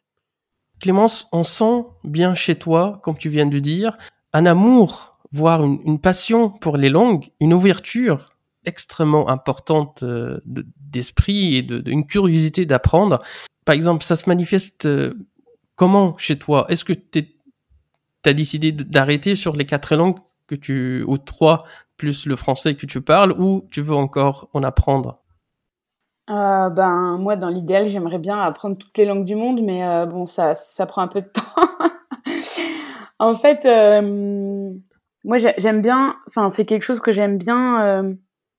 Clémence, 0.80 1.28
on 1.32 1.44
sent 1.44 1.84
bien 2.02 2.34
chez 2.34 2.56
toi, 2.56 2.98
comme 3.04 3.16
tu 3.16 3.28
viens 3.28 3.46
de 3.46 3.60
dire, 3.60 3.96
un 4.32 4.46
amour, 4.46 5.16
voire 5.30 5.62
une, 5.62 6.00
passion 6.00 6.50
pour 6.50 6.76
les 6.76 6.88
langues, 6.88 7.28
une 7.40 7.54
ouverture 7.54 8.30
extrêmement 8.64 9.28
importante 9.28 10.02
euh, 10.02 10.40
d'esprit 10.44 11.56
et 11.56 11.62
de, 11.62 11.82
une 11.88 12.04
curiosité 12.04 12.66
d'apprendre. 12.66 13.18
Par 13.64 13.74
exemple, 13.76 14.04
ça 14.04 14.16
se 14.16 14.28
manifeste 14.28 14.86
euh, 14.86 15.14
comment 15.76 16.18
chez 16.18 16.36
toi? 16.36 16.66
Est-ce 16.68 16.84
que 16.84 16.92
tu 16.92 17.24
as 18.24 18.32
décidé 18.32 18.72
d'arrêter 18.72 19.36
sur 19.36 19.54
les 19.54 19.64
quatre 19.64 19.94
langues 19.94 20.18
que 20.48 20.56
tu 20.56 21.04
ou 21.06 21.16
trois 21.16 21.64
plus 21.96 22.26
le 22.26 22.34
français 22.34 22.74
que 22.74 22.86
tu 22.86 23.00
parles 23.00 23.32
ou 23.38 23.68
tu 23.70 23.82
veux 23.82 23.94
encore 23.94 24.48
en 24.52 24.64
apprendre? 24.64 25.21
Euh, 26.30 26.70
ben 26.70 27.18
moi 27.18 27.34
dans 27.34 27.48
l'idéal 27.48 27.88
j'aimerais 27.88 28.20
bien 28.20 28.40
apprendre 28.40 28.78
toutes 28.78 28.96
les 28.96 29.04
langues 29.04 29.24
du 29.24 29.34
monde 29.34 29.60
mais 29.60 29.84
euh, 29.84 30.06
bon 30.06 30.24
ça 30.24 30.54
ça 30.54 30.86
prend 30.86 31.02
un 31.02 31.08
peu 31.08 31.20
de 31.20 31.28
temps. 31.28 31.42
En 33.18 33.34
fait 33.34 33.64
euh, 33.66 34.72
moi 35.24 35.38
j'aime 35.38 35.80
bien 35.80 36.16
enfin 36.26 36.50
c'est 36.50 36.64
quelque 36.64 36.82
chose 36.82 36.98
que 36.98 37.12
j'aime 37.12 37.38
bien 37.38 38.16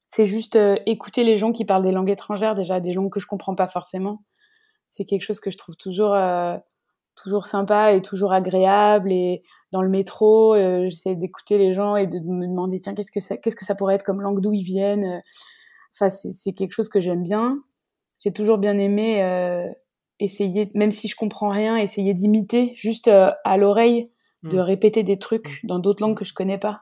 c'est 0.08 0.26
juste 0.26 0.58
écouter 0.86 1.26
les 1.26 1.36
gens 1.36 1.52
qui 1.52 1.66
parlent 1.66 1.84
des 1.84 1.92
langues 1.92 2.10
étrangères 2.10 2.56
déjà 2.56 2.80
des 2.80 2.94
langues 2.94 3.12
que 3.12 3.20
je 3.20 3.28
comprends 3.28 3.56
pas 3.56 3.68
forcément. 3.68 4.24
C'est 4.90 5.04
quelque 5.06 5.24
chose 5.24 5.42
que 5.42 5.52
je 5.52 5.58
trouve 5.58 5.76
toujours 5.76 6.16
toujours 7.16 7.46
sympa 7.46 7.92
et 7.92 8.02
toujours 8.02 8.32
agréable. 8.32 9.12
Et 9.12 9.42
dans 9.74 9.82
le 9.82 9.90
métro 9.90 10.56
j'essaie 10.56 11.16
d'écouter 11.16 11.58
les 11.58 11.74
gens 11.74 11.98
et 11.98 12.08
de 12.08 12.20
me 12.20 12.48
demander 12.48 12.80
tiens 12.80 12.94
qu'est-ce 12.96 13.12
que 13.12 13.20
ça 13.20 13.36
qu'est-ce 13.36 13.58
que 13.58 13.66
ça 13.66 13.76
pourrait 13.76 13.96
être 13.96 14.04
comme 14.04 14.22
langue 14.22 14.40
d'où 14.40 14.54
ils 14.54 14.64
viennent 14.64 15.22
Enfin, 15.94 16.10
c'est 16.10 16.54
quelque 16.54 16.74
chose 16.74 16.90
que 16.90 17.02
j'aime 17.02 17.24
bien. 17.24 17.60
J'ai 18.20 18.32
toujours 18.32 18.58
bien 18.58 18.78
aimé 18.78 19.22
euh, 19.24 19.68
essayer, 20.20 20.72
même 20.74 20.92
si 20.92 21.08
je 21.08 21.16
comprends 21.16 21.50
rien, 21.50 21.78
essayer 21.78 22.14
d'imiter 22.14 22.72
juste 22.76 23.08
euh, 23.08 23.32
à 23.44 23.58
l'oreille, 23.58 24.06
de 24.44 24.58
mm. 24.58 24.62
répéter 24.62 25.04
des 25.04 25.20
trucs 25.20 25.62
mm. 25.64 25.68
dans 25.68 25.80
d'autres 25.80 26.02
langues 26.02 26.18
que 26.18 26.26
je 26.26 26.34
connais 26.34 26.58
pas. 26.58 26.82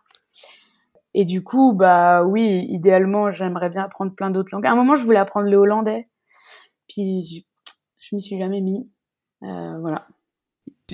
Et 1.13 1.25
du 1.25 1.43
coup, 1.43 1.73
bah 1.73 2.23
oui, 2.23 2.65
idéalement, 2.69 3.31
j'aimerais 3.31 3.69
bien 3.69 3.83
apprendre 3.83 4.13
plein 4.15 4.29
d'autres 4.29 4.49
langues. 4.53 4.65
À 4.65 4.71
un 4.71 4.75
moment, 4.75 4.95
je 4.95 5.03
voulais 5.03 5.19
apprendre 5.19 5.49
le 5.49 5.57
hollandais, 5.57 6.07
puis 6.87 7.23
je, 7.23 7.41
je 7.97 8.15
m'y 8.15 8.21
suis 8.21 8.37
jamais 8.37 8.61
mis. 8.61 8.89
Euh, 9.43 9.79
voilà. 9.79 10.07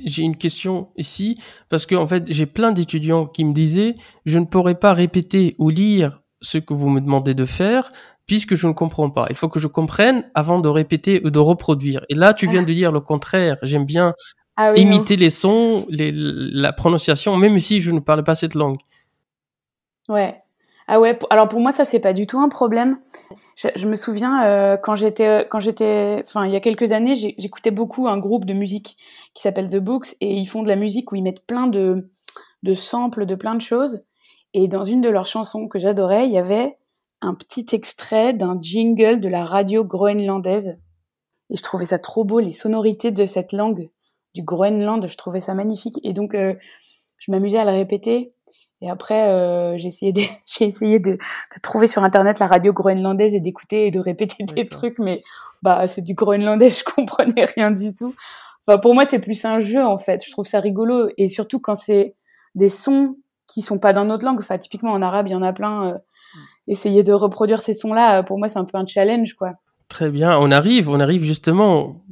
J'ai 0.04 0.24
une 0.24 0.38
question 0.38 0.90
ici 0.96 1.36
parce 1.70 1.86
que 1.86 1.96
en 1.96 2.08
fait, 2.08 2.24
j'ai 2.28 2.46
plein 2.46 2.72
d'étudiants 2.72 3.26
qui 3.26 3.44
me 3.44 3.54
disaient 3.54 3.96
je 4.26 4.38
ne 4.38 4.46
pourrais 4.46 4.80
pas 4.80 4.94
répéter 4.94 5.56
ou 5.58 5.70
lire 5.70 6.22
ce 6.42 6.58
que 6.58 6.74
vous 6.74 6.90
me 6.90 7.02
demandez 7.02 7.34
de 7.34 7.46
faire 7.46 7.90
puisque 8.26 8.56
je 8.56 8.68
ne 8.68 8.74
comprends 8.74 9.10
pas. 9.10 9.26
Il 9.30 9.36
faut 9.36 9.48
que 9.48 9.60
je 9.60 9.68
comprenne 9.68 10.30
avant 10.36 10.60
de 10.60 10.68
répéter 10.68 11.22
ou 11.26 11.30
de 11.30 11.40
reproduire. 11.40 12.06
Et 12.10 12.16
là, 12.16 12.34
tu 12.34 12.48
viens 12.48 12.64
de 12.64 12.74
dire 12.74 12.92
le 12.92 13.00
contraire. 13.00 13.58
J'aime 13.64 13.86
bien 13.86 14.14
ah 14.58 14.74
imiter 14.76 15.16
les 15.16 15.30
sons, 15.30 15.86
les, 15.90 16.12
la 16.14 16.74
prononciation, 16.74 17.38
même 17.38 17.58
si 17.60 17.80
je 17.80 17.92
ne 17.92 18.00
parle 18.00 18.24
pas 18.24 18.36
cette 18.36 18.54
langue. 18.54 18.78
Ouais. 20.10 20.42
Ah 20.88 21.00
ouais. 21.00 21.18
Alors 21.30 21.50
pour 21.50 21.60
moi, 21.60 21.72
ça 21.72 21.86
c'est 21.86 22.00
pas 22.00 22.14
du 22.14 22.28
tout 22.28 22.40
un 22.40 22.50
problème. 22.50 22.98
Je, 23.56 23.68
je 23.76 23.88
me 23.88 23.96
souviens 23.96 24.46
euh, 24.46 24.78
quand 24.78 24.96
j'étais, 24.96 25.46
quand 25.50 25.60
j'étais, 25.60 26.22
enfin 26.24 26.46
il 26.46 26.54
y 26.54 26.56
a 26.56 26.62
quelques 26.62 26.92
années, 26.92 27.14
j'écoutais 27.16 27.72
beaucoup 27.72 28.08
un 28.08 28.18
groupe 28.18 28.46
de 28.46 28.54
musique 28.54 28.98
qui 29.34 29.42
s'appelle 29.42 29.70
The 29.70 29.78
Books 29.78 30.16
et 30.22 30.34
ils 30.34 30.46
font 30.46 30.64
de 30.64 30.70
la 30.70 30.78
musique 30.78 31.12
où 31.12 31.16
ils 31.16 31.24
mettent 31.24 31.46
plein 31.46 31.68
de 31.68 32.10
de 32.64 32.74
samples 32.74 33.26
de 33.26 33.36
plein 33.36 33.56
de 33.56 33.62
choses. 33.62 34.00
Et 34.60 34.68
dans 34.68 34.84
une 34.84 35.02
de 35.02 35.10
leurs 35.10 35.28
chansons 35.28 35.68
que 35.68 35.78
j'adorais, 35.78 36.26
il 36.26 36.32
y 36.32 36.38
avait 36.40 36.80
un 37.22 37.36
petit 37.36 37.68
extrait 37.74 38.34
d'un 38.34 38.58
jingle 38.60 39.20
de 39.20 39.30
la 39.30 39.46
radio 39.46 39.84
groenlandaise. 39.84 40.80
Et 41.52 41.58
je 41.58 41.62
trouvais 41.62 41.86
ça 41.86 42.00
trop 42.00 42.24
beau, 42.24 42.40
les 42.40 42.54
sonorités 42.54 43.12
de 43.12 43.28
cette 43.28 43.52
langue 43.52 43.92
du 44.34 44.42
Groenland, 44.42 45.06
je 45.08 45.16
trouvais 45.16 45.42
ça 45.42 45.54
magnifique. 45.54 46.00
Et 46.04 46.12
donc, 46.12 46.34
euh, 46.34 46.56
je 47.20 47.32
m'amusais 47.32 47.60
à 47.60 47.66
le 47.66 47.72
répéter. 47.72 48.34
Et 48.82 48.90
après, 48.90 49.30
euh, 49.30 49.78
j'ai 49.78 49.90
essayé, 49.90 50.12
de, 50.12 50.22
j'ai 50.48 50.66
essayé 50.66 50.98
de, 50.98 51.12
de, 51.12 51.62
trouver 51.62 51.86
sur 51.86 52.04
Internet 52.04 52.40
la 52.40 52.48
radio 52.48 52.74
groenlandaise 52.74 53.36
et 53.36 53.40
d'écouter 53.40 53.86
et 53.86 53.92
de 53.92 54.00
répéter 54.00 54.44
des 54.44 54.68
trucs, 54.68 54.98
mais 54.98 55.22
bah 55.62 55.88
c'est 55.88 56.02
du 56.02 56.16
groenlandais, 56.16 56.70
je 56.72 56.84
comprenais 56.84 57.46
rien 57.46 57.70
du 57.70 57.94
tout. 57.94 58.16
Enfin, 58.66 58.80
pour 58.80 58.96
moi, 58.96 59.06
c'est 59.06 59.20
plus 59.20 59.46
un 59.46 59.60
jeu 59.60 59.86
en 59.86 60.00
fait. 60.00 60.26
Je 60.26 60.32
trouve 60.32 60.48
ça 60.48 60.62
rigolo 60.62 61.10
et 61.16 61.30
surtout 61.30 61.60
quand 61.60 61.76
c'est 61.76 62.16
des 62.56 62.70
sons 62.70 63.18
qui 63.48 63.62
sont 63.62 63.80
pas 63.80 63.94
dans 63.94 64.06
notre 64.06 64.26
langue. 64.26 64.40
Enfin, 64.40 64.58
typiquement 64.58 64.92
en 64.92 65.02
arabe, 65.02 65.28
il 65.28 65.32
y 65.32 65.36
en 65.36 65.44
a 65.44 65.54
plein. 65.54 65.90
Euh, 65.90 65.98
essayer 66.68 67.04
de 67.04 67.14
reproduire 67.14 67.62
ces 67.62 67.74
sons-là, 67.74 68.20
euh, 68.20 68.24
pour 68.24 68.38
moi, 68.38 68.50
c'est 68.50 68.60
un 68.60 68.66
peu 68.66 68.78
un 68.78 68.86
challenge, 68.86 69.34
quoi. 69.36 69.54
Très 69.88 70.10
bien. 70.10 70.38
On 70.38 70.52
arrive, 70.52 70.90
on 70.90 71.00
arrive 71.00 71.24
justement 71.24 72.04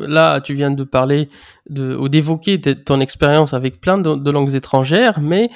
là, 0.00 0.40
tu 0.40 0.54
viens 0.54 0.70
de 0.70 0.84
parler 0.84 1.28
de, 1.68 1.94
ou 1.96 2.08
d'évoquer 2.08 2.60
ton 2.60 3.00
expérience 3.00 3.52
avec 3.52 3.80
plein 3.80 3.98
de, 3.98 4.30
langues 4.30 4.54
étrangères, 4.54 5.20
mais 5.20 5.50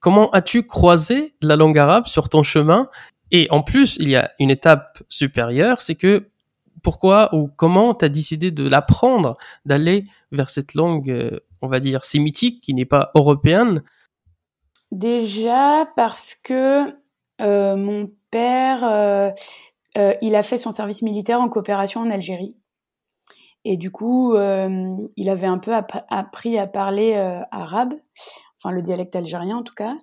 comment 0.00 0.30
as-tu 0.30 0.66
croisé 0.66 1.34
la 1.40 1.56
langue 1.56 1.78
arabe 1.78 2.06
sur 2.06 2.28
ton 2.28 2.42
chemin? 2.42 2.88
Et 3.30 3.46
en 3.50 3.62
plus, 3.62 3.96
il 4.00 4.08
y 4.08 4.16
a 4.16 4.30
une 4.38 4.50
étape 4.50 5.02
supérieure, 5.08 5.80
c'est 5.80 5.94
que 5.94 6.28
pourquoi 6.82 7.34
ou 7.34 7.48
comment 7.48 7.94
tu 7.94 8.04
as 8.04 8.08
décidé 8.08 8.50
de 8.50 8.68
l'apprendre, 8.68 9.36
d'aller 9.64 10.04
vers 10.32 10.48
cette 10.48 10.74
langue, 10.74 11.10
euh, 11.10 11.40
on 11.60 11.68
va 11.68 11.80
dire, 11.80 12.04
sémitique, 12.04 12.62
qui 12.62 12.72
n'est 12.72 12.84
pas 12.84 13.10
européenne 13.14 13.82
Déjà 14.90 15.86
parce 15.96 16.34
que 16.34 16.84
euh, 17.40 17.76
mon 17.76 18.10
père, 18.30 18.84
euh, 18.84 19.30
il 20.22 20.34
a 20.34 20.42
fait 20.42 20.58
son 20.58 20.72
service 20.72 21.02
militaire 21.02 21.40
en 21.40 21.48
coopération 21.48 22.00
en 22.00 22.10
Algérie. 22.10 22.56
Et 23.64 23.76
du 23.76 23.90
coup, 23.90 24.34
il 24.36 25.30
avait 25.30 25.46
un 25.46 25.58
peu 25.58 25.72
appris 26.08 26.58
à 26.58 26.66
parler 26.66 27.14
arabe, 27.50 27.92
enfin 28.56 28.72
le 28.72 28.80
dialecte 28.80 29.14
algérien 29.16 29.58
en 29.58 29.62
tout 29.62 29.74
cas. 29.74 29.94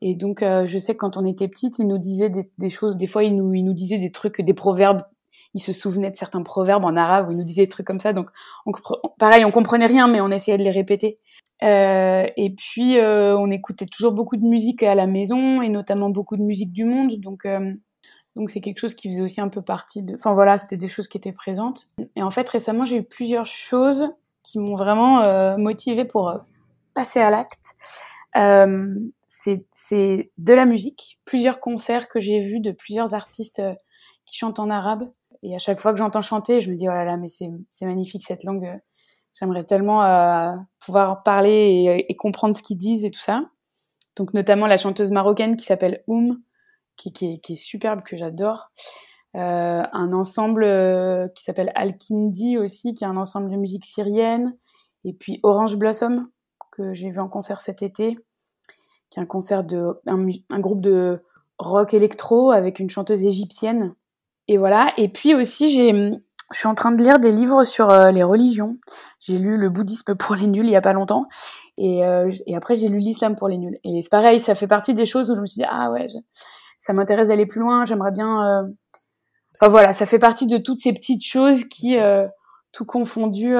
Et 0.00 0.16
donc, 0.16 0.40
je 0.40 0.78
sais 0.78 0.94
que 0.94 0.98
quand 0.98 1.16
on 1.16 1.24
était 1.24 1.46
petite, 1.46 1.78
il 1.78 1.86
nous 1.86 1.98
disait 1.98 2.30
des, 2.30 2.68
choses, 2.68 2.96
des 2.96 3.06
fois, 3.06 3.22
il 3.22 3.36
nous, 3.36 3.52
il 3.54 3.62
nous 3.62 3.74
disait 3.74 3.98
des 3.98 4.10
trucs, 4.10 4.40
des 4.40 4.54
proverbes 4.54 5.04
il 5.56 5.60
se 5.60 5.72
souvenait 5.72 6.10
de 6.10 6.16
certains 6.16 6.42
proverbes 6.42 6.84
en 6.84 6.96
arabe 6.96 7.28
où 7.28 7.32
il 7.32 7.38
nous 7.38 7.44
disait 7.44 7.62
des 7.62 7.68
trucs 7.68 7.86
comme 7.86 7.98
ça. 7.98 8.12
Donc, 8.12 8.28
on, 8.66 8.72
pareil, 9.18 9.44
on 9.46 9.50
comprenait 9.50 9.86
rien, 9.86 10.06
mais 10.06 10.20
on 10.20 10.30
essayait 10.30 10.58
de 10.58 10.62
les 10.62 10.70
répéter. 10.70 11.16
Euh, 11.62 12.26
et 12.36 12.50
puis, 12.50 12.98
euh, 12.98 13.36
on 13.36 13.50
écoutait 13.50 13.86
toujours 13.86 14.12
beaucoup 14.12 14.36
de 14.36 14.44
musique 14.44 14.82
à 14.82 14.94
la 14.94 15.06
maison, 15.06 15.62
et 15.62 15.68
notamment 15.68 16.10
beaucoup 16.10 16.36
de 16.36 16.42
musique 16.42 16.72
du 16.72 16.84
monde. 16.84 17.14
Donc, 17.18 17.46
euh, 17.46 17.72
donc 18.34 18.50
c'est 18.50 18.60
quelque 18.60 18.78
chose 18.78 18.94
qui 18.94 19.08
faisait 19.08 19.22
aussi 19.22 19.40
un 19.40 19.48
peu 19.48 19.62
partie 19.62 20.02
de. 20.02 20.14
Enfin 20.14 20.34
voilà, 20.34 20.58
c'était 20.58 20.76
des 20.76 20.88
choses 20.88 21.08
qui 21.08 21.16
étaient 21.16 21.32
présentes. 21.32 21.88
Et 22.16 22.22
en 22.22 22.30
fait, 22.30 22.48
récemment, 22.48 22.84
j'ai 22.84 22.98
eu 22.98 23.02
plusieurs 23.02 23.46
choses 23.46 24.10
qui 24.42 24.58
m'ont 24.58 24.76
vraiment 24.76 25.22
motivée 25.56 26.04
pour 26.04 26.38
passer 26.94 27.18
à 27.18 27.30
l'acte. 27.30 27.74
c'est 29.28 30.30
de 30.38 30.54
la 30.54 30.66
musique, 30.66 31.18
plusieurs 31.24 31.60
concerts 31.60 32.08
que 32.08 32.20
j'ai 32.20 32.40
vus 32.40 32.60
de 32.60 32.72
plusieurs 32.72 33.14
artistes 33.14 33.62
qui 34.26 34.36
chantent 34.36 34.60
en 34.60 34.70
arabe. 34.70 35.10
Et 35.42 35.54
à 35.54 35.58
chaque 35.58 35.80
fois 35.80 35.92
que 35.92 35.98
j'entends 35.98 36.20
chanter, 36.20 36.60
je 36.60 36.70
me 36.70 36.76
dis, 36.76 36.88
oh 36.88 36.92
là 36.92 37.04
là, 37.04 37.16
mais 37.16 37.28
c'est 37.28 37.86
magnifique 37.86 38.22
cette 38.24 38.44
langue. 38.44 38.70
J'aimerais 39.38 39.64
tellement 39.64 40.02
euh, 40.04 40.52
pouvoir 40.80 41.22
parler 41.22 42.04
et, 42.08 42.16
comprendre 42.16 42.54
ce 42.54 42.62
qu'ils 42.62 42.78
disent 42.78 43.04
et 43.04 43.10
tout 43.10 43.20
ça. 43.20 43.42
Donc 44.16 44.32
notamment 44.32 44.66
la 44.66 44.78
chanteuse 44.78 45.10
marocaine 45.10 45.56
qui 45.56 45.64
s'appelle 45.66 46.02
Oum, 46.06 46.40
qui, 46.96 47.12
est, 47.22 47.54
superbe, 47.54 48.02
que 48.02 48.16
j'adore. 48.16 48.70
Euh, 49.34 49.82
un 49.92 50.12
ensemble 50.14 50.64
euh, 50.64 51.28
qui 51.34 51.44
s'appelle 51.44 51.70
Al-Kindi 51.74 52.56
aussi, 52.56 52.94
qui 52.94 53.04
est 53.04 53.06
un 53.06 53.18
ensemble 53.18 53.50
de 53.50 53.56
musique 53.56 53.84
syrienne. 53.84 54.56
Et 55.04 55.12
puis 55.12 55.38
Orange 55.42 55.76
Blossom, 55.76 56.30
que 56.72 56.94
j'ai 56.94 57.10
vu 57.10 57.18
en 57.18 57.28
concert 57.28 57.60
cet 57.60 57.82
été, 57.82 58.14
qui 59.10 59.18
est 59.18 59.22
un 59.22 59.26
concert 59.26 59.64
de 59.64 60.00
un 60.06 60.60
groupe 60.60 60.80
de 60.80 61.20
rock 61.58 61.92
électro 61.92 62.52
avec 62.52 62.80
une 62.80 62.88
chanteuse 62.88 63.24
égyptienne 63.24 63.94
et 64.48 64.58
voilà. 64.58 64.92
Et 64.96 65.08
puis 65.08 65.34
aussi, 65.34 65.70
j'ai, 65.70 65.92
je 66.52 66.58
suis 66.58 66.68
en 66.68 66.74
train 66.74 66.92
de 66.92 67.02
lire 67.02 67.18
des 67.18 67.32
livres 67.32 67.64
sur 67.64 67.90
euh, 67.90 68.10
les 68.10 68.22
religions. 68.22 68.76
J'ai 69.20 69.38
lu 69.38 69.56
le 69.56 69.68
bouddhisme 69.68 70.14
pour 70.14 70.34
les 70.34 70.46
nuls 70.46 70.66
il 70.66 70.70
y 70.70 70.76
a 70.76 70.80
pas 70.80 70.92
longtemps. 70.92 71.26
Et, 71.76 72.04
euh, 72.04 72.30
et 72.46 72.56
après, 72.56 72.74
j'ai 72.74 72.88
lu 72.88 72.98
l'islam 72.98 73.36
pour 73.36 73.48
les 73.48 73.58
nuls. 73.58 73.78
Et 73.84 74.00
c'est 74.02 74.10
pareil, 74.10 74.40
ça 74.40 74.54
fait 74.54 74.66
partie 74.66 74.94
des 74.94 75.06
choses 75.06 75.30
où 75.30 75.34
je 75.34 75.40
me 75.40 75.46
suis 75.46 75.60
dit, 75.60 75.66
ah 75.68 75.90
ouais, 75.90 76.06
ça 76.78 76.92
m'intéresse 76.92 77.28
d'aller 77.28 77.46
plus 77.46 77.60
loin, 77.60 77.84
j'aimerais 77.84 78.12
bien... 78.12 78.44
Euh... 78.44 78.62
Enfin 79.58 79.70
voilà, 79.70 79.94
ça 79.94 80.06
fait 80.06 80.18
partie 80.18 80.46
de 80.46 80.58
toutes 80.58 80.80
ces 80.80 80.92
petites 80.92 81.24
choses 81.24 81.64
qui, 81.64 81.96
tout 82.72 82.84
confondu, 82.84 83.54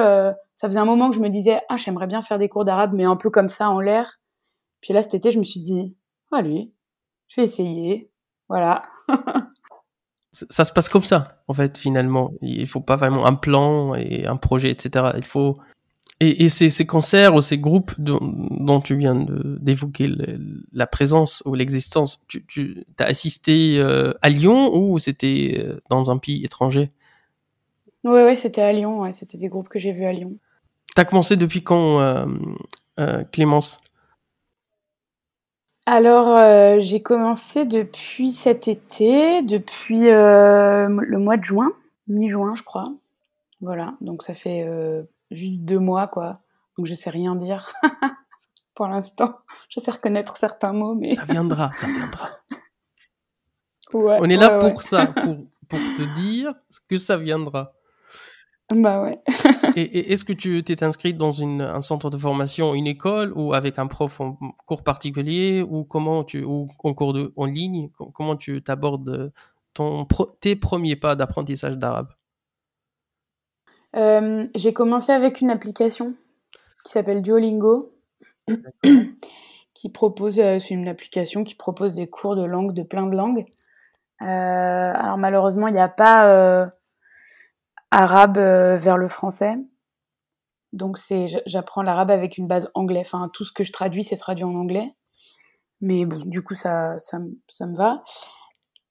ça 0.53 0.67
faisait 0.67 0.79
un 0.79 0.85
moment 0.85 1.09
que 1.09 1.15
je 1.15 1.21
me 1.21 1.29
disais, 1.29 1.59
ah 1.69 1.77
j'aimerais 1.77 2.05
bien 2.05 2.21
faire 2.21 2.37
des 2.37 2.49
cours 2.49 2.65
d'arabe, 2.65 2.91
mais 2.93 3.03
un 3.03 3.15
peu 3.15 3.31
comme 3.31 3.47
ça, 3.47 3.69
en 3.69 3.79
l'air. 3.79 4.19
Puis 4.79 4.93
là, 4.93 5.01
cet 5.01 5.15
été, 5.15 5.31
je 5.31 5.39
me 5.39 5.43
suis 5.43 5.59
dit, 5.59 5.97
allez, 6.31 6.71
je 7.27 7.41
vais 7.41 7.45
essayer. 7.45 8.11
Voilà. 8.47 8.83
ça 10.49 10.65
se 10.65 10.71
passe 10.71 10.89
comme 10.89 11.03
ça, 11.03 11.41
en 11.47 11.53
fait, 11.53 11.77
finalement. 11.77 12.31
Il 12.41 12.67
faut 12.67 12.81
pas 12.81 12.95
vraiment 12.95 13.25
un 13.25 13.33
plan 13.33 13.95
et 13.95 14.25
un 14.25 14.37
projet, 14.37 14.69
etc. 14.69 15.09
Il 15.17 15.25
faut 15.25 15.55
et, 16.19 16.45
et 16.45 16.49
ces, 16.49 16.69
ces, 16.71 16.85
concerts 16.85 17.35
ou 17.35 17.41
ces 17.41 17.59
groupes 17.59 17.93
dont, 17.99 18.19
dont 18.21 18.81
tu 18.81 18.95
viens 18.95 19.15
d'évoquer 19.59 20.09
la 20.73 20.87
présence 20.87 21.43
ou 21.45 21.53
l'existence, 21.53 22.25
tu, 22.27 22.43
tu 22.47 22.83
as 22.97 23.03
assisté 23.03 23.77
euh, 23.77 24.13
à 24.23 24.29
Lyon 24.29 24.75
ou 24.75 24.97
c'était 24.97 25.63
euh, 25.63 25.79
dans 25.89 26.09
un 26.09 26.17
pays 26.17 26.43
étranger? 26.43 26.89
Oui, 28.03 28.21
ouais, 28.23 28.35
c'était 28.35 28.61
à 28.61 28.73
Lyon. 28.73 29.01
Ouais, 29.01 29.13
c'était 29.13 29.37
des 29.37 29.47
groupes 29.47 29.69
que 29.69 29.77
j'ai 29.77 29.91
vus 29.91 30.05
à 30.05 30.11
Lyon. 30.11 30.37
T'as 30.95 31.05
commencé 31.05 31.35
depuis 31.35 31.61
quand, 31.61 31.99
euh, 31.99 33.23
Clémence? 33.31 33.77
Alors, 35.89 36.35
euh, 36.35 36.81
j'ai 36.81 37.01
commencé 37.01 37.63
depuis 37.63 38.33
cet 38.33 38.67
été, 38.67 39.41
depuis 39.41 40.09
euh, 40.09 40.89
le 40.89 41.17
mois 41.17 41.37
de 41.37 41.45
juin, 41.45 41.71
mi-juin, 42.09 42.55
je 42.55 42.63
crois. 42.63 42.91
Voilà, 43.61 43.95
donc 44.01 44.21
ça 44.21 44.33
fait 44.33 44.65
euh, 44.67 45.03
juste 45.31 45.61
deux 45.61 45.79
mois, 45.79 46.09
quoi. 46.09 46.41
Donc 46.77 46.87
je 46.87 46.93
sais 46.93 47.09
rien 47.09 47.37
dire 47.37 47.71
pour 48.75 48.87
l'instant. 48.89 49.37
Je 49.69 49.79
sais 49.79 49.91
reconnaître 49.91 50.35
certains 50.35 50.73
mots, 50.73 50.93
mais 50.93 51.15
ça 51.15 51.23
viendra, 51.23 51.71
ça 51.71 51.87
viendra. 51.87 52.31
On 53.93 54.29
est 54.29 54.35
là 54.35 54.59
pour 54.59 54.81
ça, 54.83 55.07
pour, 55.15 55.37
pour 55.69 55.79
te 55.79 56.19
dire 56.19 56.51
que 56.89 56.97
ça 56.97 57.15
viendra. 57.15 57.76
Bah 58.69 59.01
ouais. 59.01 59.19
et, 59.77 60.11
est-ce 60.11 60.25
que 60.25 60.33
tu 60.33 60.61
t'es 60.63 60.83
inscrite 60.83 61.17
dans 61.17 61.31
une, 61.31 61.61
un 61.61 61.81
centre 61.81 62.09
de 62.09 62.17
formation, 62.17 62.75
une 62.75 62.87
école 62.87 63.31
ou 63.33 63.53
avec 63.53 63.79
un 63.79 63.87
prof 63.87 64.19
en 64.19 64.37
cours 64.65 64.83
particulier 64.83 65.61
ou 65.61 65.85
comment 65.85 66.25
tu 66.25 66.43
ou 66.43 66.67
en 66.83 66.93
cours 66.93 67.13
de, 67.13 67.31
en 67.37 67.45
ligne? 67.45 67.89
Comment 68.13 68.35
tu 68.35 68.61
t'abordes 68.61 69.31
ton 69.73 70.05
tes 70.41 70.57
premiers 70.57 70.97
pas 70.97 71.15
d'apprentissage 71.15 71.77
d'arabe? 71.77 72.09
Euh, 73.95 74.45
J'ai 74.53 74.73
commencé 74.73 75.13
avec 75.13 75.39
une 75.39 75.49
application 75.49 76.15
qui 76.83 76.91
s'appelle 76.91 77.21
Duolingo 77.21 77.93
qui 79.73 79.89
propose 79.89 80.41
euh, 80.41 80.59
c'est 80.59 80.73
une 80.73 80.89
application 80.89 81.45
qui 81.45 81.55
propose 81.55 81.95
des 81.95 82.07
cours 82.07 82.35
de 82.35 82.43
langue 82.43 82.73
de 82.73 82.83
plein 82.83 83.07
de 83.07 83.15
langues. 83.15 83.45
Euh, 84.21 84.25
alors 84.25 85.17
malheureusement 85.17 85.69
il 85.69 85.73
n'y 85.73 85.79
a 85.79 85.87
pas 85.87 86.69
arabe 87.91 88.37
euh, 88.37 88.77
vers 88.77 88.97
le 88.97 89.07
français. 89.07 89.55
Donc 90.73 90.97
c'est, 90.97 91.27
j'apprends 91.45 91.81
l'arabe 91.81 92.11
avec 92.11 92.37
une 92.37 92.47
base 92.47 92.69
anglais. 92.73 93.01
Enfin, 93.01 93.29
tout 93.33 93.43
ce 93.43 93.51
que 93.51 93.63
je 93.63 93.71
traduis, 93.71 94.03
c'est 94.03 94.17
traduit 94.17 94.43
en 94.43 94.55
anglais. 94.55 94.93
Mais 95.81 96.05
bon, 96.05 96.23
du 96.25 96.43
coup, 96.43 96.55
ça, 96.55 96.97
ça, 96.97 97.19
ça 97.47 97.65
me 97.65 97.75
va. 97.75 98.03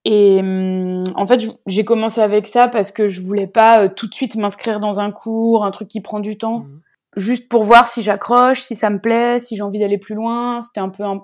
Et 0.04 0.38
hum, 0.38 1.02
en 1.16 1.26
fait, 1.26 1.42
j'ai 1.66 1.84
commencé 1.84 2.20
avec 2.20 2.46
ça 2.46 2.68
parce 2.68 2.92
que 2.92 3.06
je 3.08 3.20
voulais 3.20 3.48
pas 3.48 3.82
euh, 3.82 3.88
tout 3.88 4.06
de 4.06 4.14
suite 4.14 4.36
m'inscrire 4.36 4.78
dans 4.78 5.00
un 5.00 5.10
cours, 5.10 5.64
un 5.64 5.72
truc 5.72 5.88
qui 5.88 6.00
prend 6.00 6.20
du 6.20 6.38
temps, 6.38 6.60
mmh. 6.60 6.80
juste 7.16 7.48
pour 7.48 7.64
voir 7.64 7.88
si 7.88 8.02
j'accroche, 8.02 8.62
si 8.62 8.76
ça 8.76 8.88
me 8.88 9.00
plaît, 9.00 9.40
si 9.40 9.56
j'ai 9.56 9.62
envie 9.62 9.80
d'aller 9.80 9.98
plus 9.98 10.14
loin. 10.14 10.62
C'était 10.62 10.80
un 10.80 10.90
peu 10.90 11.02
une 11.02 11.20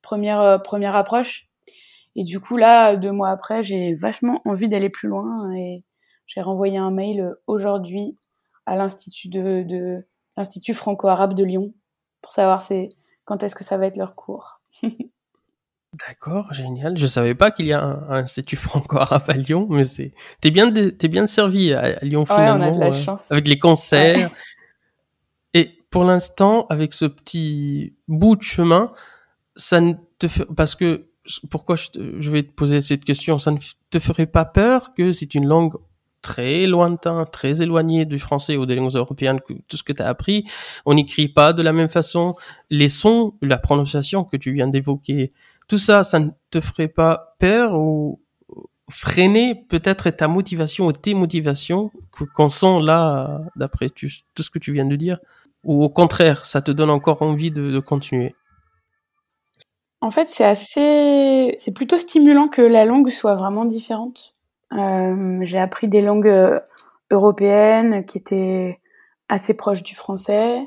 première 0.00 0.40
euh, 0.40 0.58
première 0.58 0.94
approche. 0.94 1.48
Et 2.14 2.22
du 2.22 2.38
coup 2.38 2.56
là, 2.56 2.94
deux 2.96 3.10
mois 3.10 3.30
après, 3.30 3.64
j'ai 3.64 3.94
vachement 3.94 4.40
envie 4.44 4.68
d'aller 4.68 4.90
plus 4.90 5.08
loin 5.08 5.52
et 5.52 5.82
j'ai 6.26 6.40
renvoyé 6.40 6.78
un 6.78 6.90
mail 6.90 7.20
euh, 7.20 7.34
aujourd'hui 7.46 8.16
à 8.66 8.76
l'Institut 8.76 9.28
de, 9.28 10.04
l'Institut 10.36 10.74
franco-arabe 10.74 11.34
de 11.34 11.44
Lyon 11.44 11.74
pour 12.22 12.32
savoir 12.32 12.62
c'est 12.62 12.88
quand 13.24 13.42
est-ce 13.42 13.54
que 13.54 13.64
ça 13.64 13.76
va 13.76 13.86
être 13.86 13.96
leur 13.96 14.14
cours. 14.14 14.60
D'accord, 16.08 16.52
génial. 16.52 16.96
Je 16.96 17.06
savais 17.06 17.36
pas 17.36 17.52
qu'il 17.52 17.66
y 17.66 17.72
a 17.72 17.80
un, 17.80 18.10
institut 18.10 18.56
franco-arabe 18.56 19.22
à 19.28 19.34
Lyon, 19.34 19.68
mais 19.70 19.84
c'est 19.84 20.12
t'es 20.40 20.50
bien 20.50 20.72
t'es 20.72 21.08
bien 21.08 21.26
servi 21.26 21.72
à, 21.72 22.00
Lyon 22.00 22.26
finalement. 22.26 22.64
Ouais, 22.64 22.70
on 22.70 22.72
a 22.72 22.76
de 22.76 22.80
la 22.80 22.92
chance. 22.92 23.30
Avec 23.30 23.46
les 23.46 23.58
concerts. 23.58 24.30
Et 25.52 25.78
pour 25.90 26.02
l'instant, 26.02 26.66
avec 26.68 26.92
ce 26.94 27.04
petit 27.04 27.94
bout 28.08 28.34
de 28.34 28.42
chemin, 28.42 28.92
ça 29.54 29.80
ne 29.80 29.92
te 30.18 30.26
fait 30.26 30.46
parce 30.46 30.74
que 30.74 31.06
pourquoi 31.48 31.76
je, 31.76 31.86
je 32.18 32.30
vais 32.30 32.42
te 32.42 32.50
poser 32.50 32.80
cette 32.80 33.04
question, 33.04 33.38
ça 33.38 33.52
ne 33.52 33.58
te 33.90 34.00
ferait 34.00 34.26
pas 34.26 34.44
peur 34.44 34.94
que 34.94 35.12
c'est 35.12 35.36
une 35.36 35.46
langue 35.46 35.74
très 36.24 36.66
lointain, 36.66 37.26
très 37.26 37.60
éloigné 37.60 38.06
du 38.06 38.18
français 38.18 38.56
ou 38.56 38.64
des 38.64 38.76
langues 38.76 38.96
européennes, 38.96 39.40
tout 39.68 39.76
ce 39.76 39.82
que 39.82 39.92
tu 39.92 40.02
as 40.02 40.08
appris, 40.08 40.44
on 40.86 40.94
n'écrit 40.94 41.28
pas 41.28 41.52
de 41.52 41.62
la 41.62 41.74
même 41.74 41.90
façon. 41.90 42.34
Les 42.70 42.88
sons, 42.88 43.34
la 43.42 43.58
prononciation 43.58 44.24
que 44.24 44.38
tu 44.38 44.52
viens 44.52 44.66
d'évoquer, 44.66 45.32
tout 45.68 45.76
ça, 45.78 46.02
ça 46.02 46.18
ne 46.18 46.30
te 46.50 46.62
ferait 46.62 46.88
pas 46.88 47.36
peur 47.38 47.74
ou 47.78 48.20
freiner 48.88 49.54
peut-être 49.68 50.08
ta 50.10 50.26
motivation 50.26 50.86
ou 50.86 50.92
tes 50.92 51.14
motivations 51.14 51.90
qu'on 52.34 52.48
sent 52.48 52.80
là, 52.80 53.42
d'après 53.54 53.90
tout 53.90 54.08
ce 54.42 54.50
que 54.50 54.58
tu 54.58 54.72
viens 54.72 54.86
de 54.86 54.96
dire? 54.96 55.18
Ou 55.62 55.84
au 55.84 55.90
contraire, 55.90 56.46
ça 56.46 56.62
te 56.62 56.72
donne 56.72 56.90
encore 56.90 57.20
envie 57.20 57.50
de, 57.50 57.70
de 57.70 57.80
continuer? 57.80 58.34
En 60.00 60.10
fait, 60.10 60.28
c'est 60.30 60.44
assez... 60.44 61.54
C'est 61.58 61.72
plutôt 61.72 61.96
stimulant 61.96 62.48
que 62.48 62.62
la 62.62 62.84
langue 62.84 63.08
soit 63.08 63.34
vraiment 63.34 63.64
différente. 63.64 64.33
Euh, 64.74 65.38
j'ai 65.42 65.58
appris 65.58 65.88
des 65.88 66.00
langues 66.00 66.28
euh, 66.28 66.60
européenne 67.10 68.04
qui 68.06 68.18
était 68.18 68.80
assez 69.28 69.54
proche 69.54 69.82
du 69.82 69.94
français, 69.94 70.66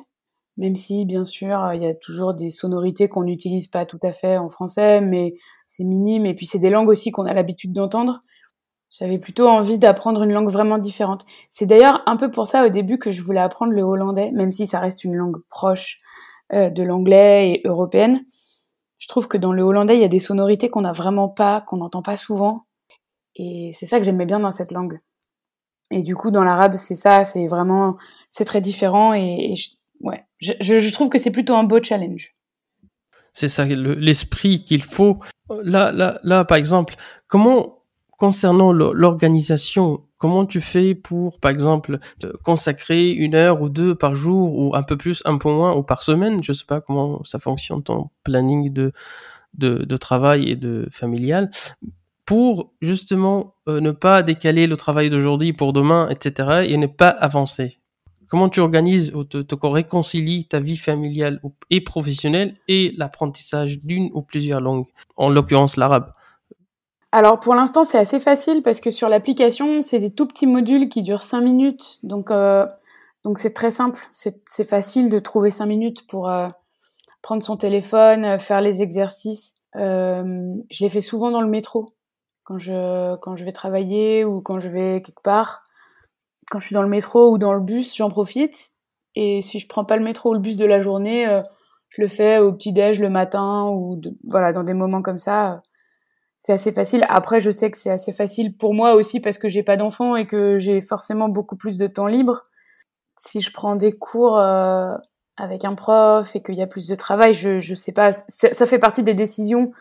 même 0.58 0.76
si 0.76 1.06
bien 1.06 1.24
sûr 1.24 1.74
il 1.74 1.84
y 1.84 1.88
a 1.88 1.94
toujours 1.94 2.34
des 2.34 2.50
sonorités 2.50 3.10
qu'on 3.10 3.24
n'utilise 3.24 3.68
pas 3.68 3.86
tout 3.86 4.00
à 4.04 4.12
fait 4.12 4.38
en 4.38 4.50
français, 4.50 5.02
mais 5.02 5.34
c'est 5.68 5.84
minime. 5.84 6.26
Et 6.26 6.34
puis 6.34 6.46
c'est 6.46 6.60
des 6.60 6.70
langues 6.70 6.90
aussi 6.90 7.12
qu'on 7.12 7.26
a 7.26 7.34
l'habitude 7.34 7.74
d'entendre. 7.74 8.22
J'avais 8.90 9.20
plutôt 9.20 9.48
envie 9.48 9.78
d'apprendre 9.78 10.24
une 10.24 10.32
langue 10.32 10.50
vraiment 10.50 10.78
différente. 10.78 11.26
C'est 11.52 11.66
d'ailleurs 11.66 12.02
un 12.06 12.16
peu 12.16 12.32
pour 12.32 12.48
ça 12.48 12.66
au 12.66 12.70
début 12.70 12.98
que 12.98 13.12
je 13.12 13.22
voulais 13.22 13.42
apprendre 13.42 13.74
le 13.74 13.82
hollandais, 13.82 14.32
même 14.32 14.52
si 14.52 14.66
ça 14.66 14.80
reste 14.80 15.04
une 15.04 15.16
langue 15.16 15.38
proche 15.50 16.00
euh, 16.54 16.70
de 16.70 16.84
l'anglais 16.84 17.52
et 17.52 17.62
européenne. 17.66 18.22
Je 18.98 19.08
trouve 19.08 19.28
que 19.28 19.38
dans 19.38 19.52
le 19.52 19.62
hollandais, 19.62 19.98
il 19.98 20.02
y 20.02 20.06
a 20.06 20.10
des 20.10 20.20
sonorités 20.20 20.70
qu'on 20.70 20.82
n'a 20.82 20.94
vraiment 20.94 21.30
pas, 21.30 21.62
qu'on 21.62 21.78
n'entend 21.78 22.02
pas 22.02 22.16
souvent. 22.16 22.66
Et 23.38 23.72
c'est 23.78 23.86
ça 23.86 24.00
que 24.00 24.04
j'aimais 24.04 24.26
bien 24.26 24.40
dans 24.40 24.52
cette 24.52 24.72
langue. 24.72 25.00
Et 25.92 26.02
du 26.02 26.16
coup, 26.16 26.32
dans 26.32 26.44
l'arabe, 26.44 26.74
c'est 26.74 26.96
ça, 26.96 27.24
c'est 27.24 27.48
vraiment, 27.48 27.98
c'est 28.30 28.46
très 28.46 28.62
différent. 28.62 29.14
Et, 29.14 29.56
je, 29.56 29.70
ouais, 30.02 30.26
je, 30.40 30.92
trouve 30.92 31.10
que 31.10 31.18
c'est 31.18 31.32
plutôt 31.32 31.56
un 31.56 31.64
beau 31.64 31.82
challenge. 31.82 32.36
C'est 33.32 33.48
ça, 33.48 33.66
l'esprit 33.66 34.66
qu'il 34.66 34.84
faut. 34.84 35.20
Là, 35.64 35.92
là, 35.92 36.20
là, 36.24 36.44
par 36.44 36.58
exemple, 36.58 36.96
comment, 37.28 37.84
concernant 38.18 38.74
l'organisation, 38.74 40.04
comment 40.18 40.48
tu 40.48 40.60
fais 40.60 40.96
pour, 40.96 41.40
par 41.40 41.52
exemple, 41.52 42.00
consacrer 42.44 43.12
une 43.12 43.36
heure 43.36 43.62
ou 43.62 43.70
deux 43.70 43.94
par 43.94 44.16
jour 44.16 44.58
ou 44.58 44.76
un 44.76 44.82
peu 44.82 44.98
plus, 44.98 45.22
un 45.26 45.38
peu 45.38 45.52
moins 45.52 45.76
ou 45.76 45.84
par 45.84 46.02
semaine 46.02 46.42
Je 46.42 46.52
sais 46.52 46.66
pas 46.66 46.82
comment 46.82 47.24
ça 47.24 47.38
fonctionne 47.38 47.84
ton 47.84 48.10
planning 48.24 48.74
de, 48.74 48.92
de 49.54 49.98
travail 49.98 50.50
et 50.50 50.56
de 50.56 50.90
familial 50.92 51.52
pour 52.28 52.74
justement 52.82 53.56
euh, 53.70 53.80
ne 53.80 53.92
pas 53.92 54.22
décaler 54.22 54.68
le 54.68 54.76
travail 54.76 55.10
d'aujourd'hui 55.10 55.54
pour 55.54 55.72
demain, 55.72 56.10
etc. 56.10 56.66
et 56.68 56.78
ne 56.78 56.86
pas 56.86 57.08
avancer. 57.10 57.80
Comment 58.28 58.50
tu 58.50 58.60
organises 58.60 59.16
ou 59.16 59.24
te, 59.24 59.56
réconcilies 59.66 60.46
ta 60.46 60.60
vie 60.60 60.76
familiale 60.76 61.40
et 61.70 61.80
professionnelle 61.80 62.58
et 62.68 62.94
l'apprentissage 62.98 63.80
d'une 63.80 64.10
ou 64.14 64.22
plusieurs 64.22 64.60
langues, 64.60 64.88
en 65.16 65.30
l'occurrence 65.30 65.78
l'arabe? 65.78 66.12
Alors 67.14 67.40
pour 67.40 67.56
l'instant 67.56 67.86
c'est 67.86 67.98
assez 67.98 68.20
facile 68.20 68.62
parce 68.62 68.82
que 68.82 68.92
sur 68.92 69.08
l'application 69.08 69.82
c'est 69.82 70.00
des 70.00 70.14
tout 70.14 70.28
petits 70.28 70.48
modules 70.48 70.90
qui 70.90 71.04
durent 71.04 71.22
5 71.22 71.40
minutes 71.40 72.00
donc 72.04 72.30
euh, 72.30 72.68
donc 73.24 73.40
c'est 73.40 73.54
très 73.54 73.72
simple 73.72 74.02
c'est 74.12 74.68
facile 74.68 75.10
de 75.10 75.20
trouver 75.20 75.50
5 75.50 75.66
minutes 75.66 76.06
pour 76.06 76.30
euh, 76.30 76.50
prendre 77.22 77.42
son 77.42 77.56
téléphone 77.56 78.38
faire 78.40 78.60
les 78.60 78.82
exercices 78.82 79.56
je 79.74 80.84
les 80.84 80.90
fais 80.90 81.02
souvent 81.02 81.32
dans 81.32 81.42
le 81.42 81.48
métro 81.48 81.97
quand 82.48 82.58
je, 82.58 83.18
quand 83.18 83.36
je 83.36 83.44
vais 83.44 83.52
travailler 83.52 84.24
ou 84.24 84.42
quand 84.42 84.60
je 84.60 84.70
vais 84.70 85.02
quelque 85.02 85.22
part. 85.22 85.66
Quand 86.50 86.62
je 86.62 86.68
suis 86.68 86.76
dans 86.76 86.82
le 86.82 86.88
métro 86.88 87.30
ou 87.30 87.38
dans 87.38 87.54
le 87.54 87.60
bus, 87.60 87.94
j'en 87.94 88.10
profite. 88.10 88.72
Et 89.16 89.42
si 89.42 89.60
je 89.60 89.68
prends 89.68 89.84
pas 89.84 89.98
le 89.98 90.04
métro 90.04 90.30
ou 90.30 90.34
le 90.34 90.40
bus 90.40 90.56
de 90.56 90.66
la 90.66 90.80
journée, 90.80 91.28
euh, 91.28 91.42
je 91.90 92.02
le 92.02 92.08
fais 92.08 92.40
au 92.40 92.54
petit-déj 92.54 93.02
le 93.02 93.10
matin 93.10 93.66
ou 93.66 94.00
voilà, 94.24 94.54
dans 94.54 94.64
des 94.64 94.74
moments 94.74 95.02
comme 95.02 95.18
ça. 95.18 95.62
c'est 96.40 96.54
assez 96.54 96.72
facile. 96.72 97.06
Après, 97.10 97.42
je 97.42 97.52
sais 97.52 97.70
que 97.70 97.78
c'est 97.78 97.92
assez 97.92 98.14
facile 98.14 98.56
pour 98.56 98.74
moi 98.74 98.94
aussi 98.94 99.20
parce 99.20 99.38
que 99.38 99.50
j'ai 99.50 99.64
pas 99.64 99.76
d'enfants 99.76 100.16
et 100.16 100.26
que 100.26 100.58
j'ai 100.58 100.80
forcément 100.80 101.28
beaucoup 101.28 101.58
plus 101.58 101.76
de 101.78 101.88
temps 101.88 102.08
libre. 102.08 102.44
Si 103.18 103.42
je 103.42 103.52
prends 103.52 103.76
des 103.76 103.92
cours 103.92 104.38
euh, 104.38 104.96
avec 105.36 105.66
un 105.66 105.76
prof 105.76 106.34
et 106.34 106.42
qu'il 106.42 106.56
y 106.56 106.62
a 106.62 106.68
plus 106.68 106.88
de 106.88 106.96
travail, 106.96 107.34
je, 107.34 107.60
je 107.60 107.76
sais 107.76 107.92
pas. 107.92 108.12
Ça 108.30 108.66
fait 108.66 108.80
partie 108.80 109.04
des 109.04 109.16
décisions, 109.16 109.74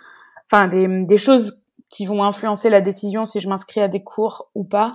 enfin 0.51 0.67
des, 0.67 0.89
des 1.05 1.17
choses 1.17 1.63
qui 1.97 2.05
vont 2.05 2.23
influencer 2.23 2.69
la 2.69 2.83
décision 2.83 3.25
si 3.25 3.41
je 3.41 3.49
m'inscris 3.49 3.81
à 3.81 3.89
des 3.89 4.05
cours 4.05 4.51
ou 4.55 4.65
pas. 4.65 4.93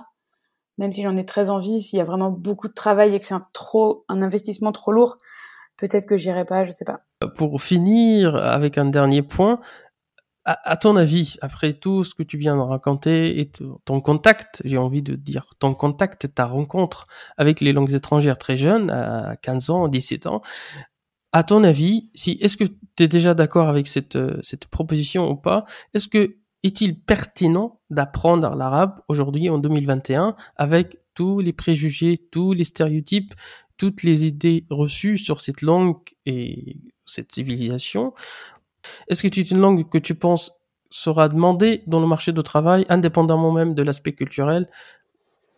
Même 0.78 0.92
si 0.92 1.02
j'en 1.02 1.16
ai 1.16 1.26
très 1.26 1.50
envie, 1.50 1.82
s'il 1.82 1.98
y 1.98 2.00
a 2.00 2.04
vraiment 2.04 2.30
beaucoup 2.30 2.68
de 2.68 2.72
travail 2.72 3.12
et 3.12 3.18
que 3.18 3.26
c'est 3.26 3.34
un 3.34 3.42
trop, 3.52 4.04
un 4.08 4.22
investissement 4.22 4.70
trop 4.70 4.92
lourd, 4.92 5.18
peut-être 5.78 6.06
que 6.06 6.16
j'irai 6.16 6.44
pas, 6.44 6.64
je 6.64 6.70
sais 6.70 6.84
pas. 6.84 7.00
Pour 7.36 7.60
finir 7.60 8.36
avec 8.36 8.78
un 8.78 8.84
dernier 8.84 9.22
point, 9.22 9.58
à, 10.44 10.76
ton 10.76 10.94
avis, 10.94 11.38
après 11.40 11.72
tout 11.72 12.04
ce 12.04 12.14
que 12.14 12.22
tu 12.22 12.38
viens 12.38 12.54
de 12.54 12.62
raconter 12.62 13.40
et 13.40 13.50
ton 13.50 14.00
contact, 14.00 14.62
j'ai 14.64 14.78
envie 14.78 15.02
de 15.02 15.16
dire, 15.16 15.46
ton 15.58 15.74
contact, 15.74 16.32
ta 16.32 16.46
rencontre 16.46 17.06
avec 17.36 17.60
les 17.60 17.72
langues 17.72 17.94
étrangères 17.94 18.38
très 18.38 18.56
jeune, 18.56 18.90
à 18.90 19.34
15 19.42 19.70
ans, 19.70 19.88
17 19.88 20.26
ans, 20.28 20.40
à 21.32 21.42
ton 21.42 21.64
avis, 21.64 22.10
si, 22.14 22.38
est-ce 22.40 22.56
que 22.56 22.64
tu 22.64 23.02
es 23.02 23.08
déjà 23.08 23.34
d'accord 23.34 23.68
avec 23.68 23.88
cette, 23.88 24.18
cette 24.44 24.66
proposition 24.66 25.28
ou 25.28 25.34
pas? 25.34 25.64
Est-ce 25.94 26.06
que 26.06 26.41
est-il 26.62 26.98
pertinent 26.98 27.80
d'apprendre 27.90 28.54
l'arabe 28.54 29.00
aujourd'hui 29.08 29.48
en 29.48 29.58
2021 29.58 30.36
avec 30.56 30.98
tous 31.14 31.40
les 31.40 31.52
préjugés, 31.52 32.18
tous 32.30 32.52
les 32.52 32.64
stéréotypes, 32.64 33.34
toutes 33.76 34.02
les 34.02 34.26
idées 34.26 34.66
reçues 34.70 35.18
sur 35.18 35.40
cette 35.40 35.62
langue 35.62 35.98
et 36.26 36.78
cette 37.04 37.32
civilisation? 37.32 38.14
Est-ce 39.08 39.22
que 39.22 39.28
c'est 39.32 39.50
une 39.50 39.58
langue 39.58 39.88
que 39.88 39.98
tu 39.98 40.14
penses 40.14 40.52
sera 40.90 41.28
demandée 41.28 41.82
dans 41.86 42.00
le 42.00 42.06
marché 42.06 42.32
du 42.32 42.42
travail, 42.42 42.84
indépendamment 42.88 43.52
même 43.52 43.74
de 43.74 43.82
l'aspect 43.82 44.12
culturel, 44.12 44.68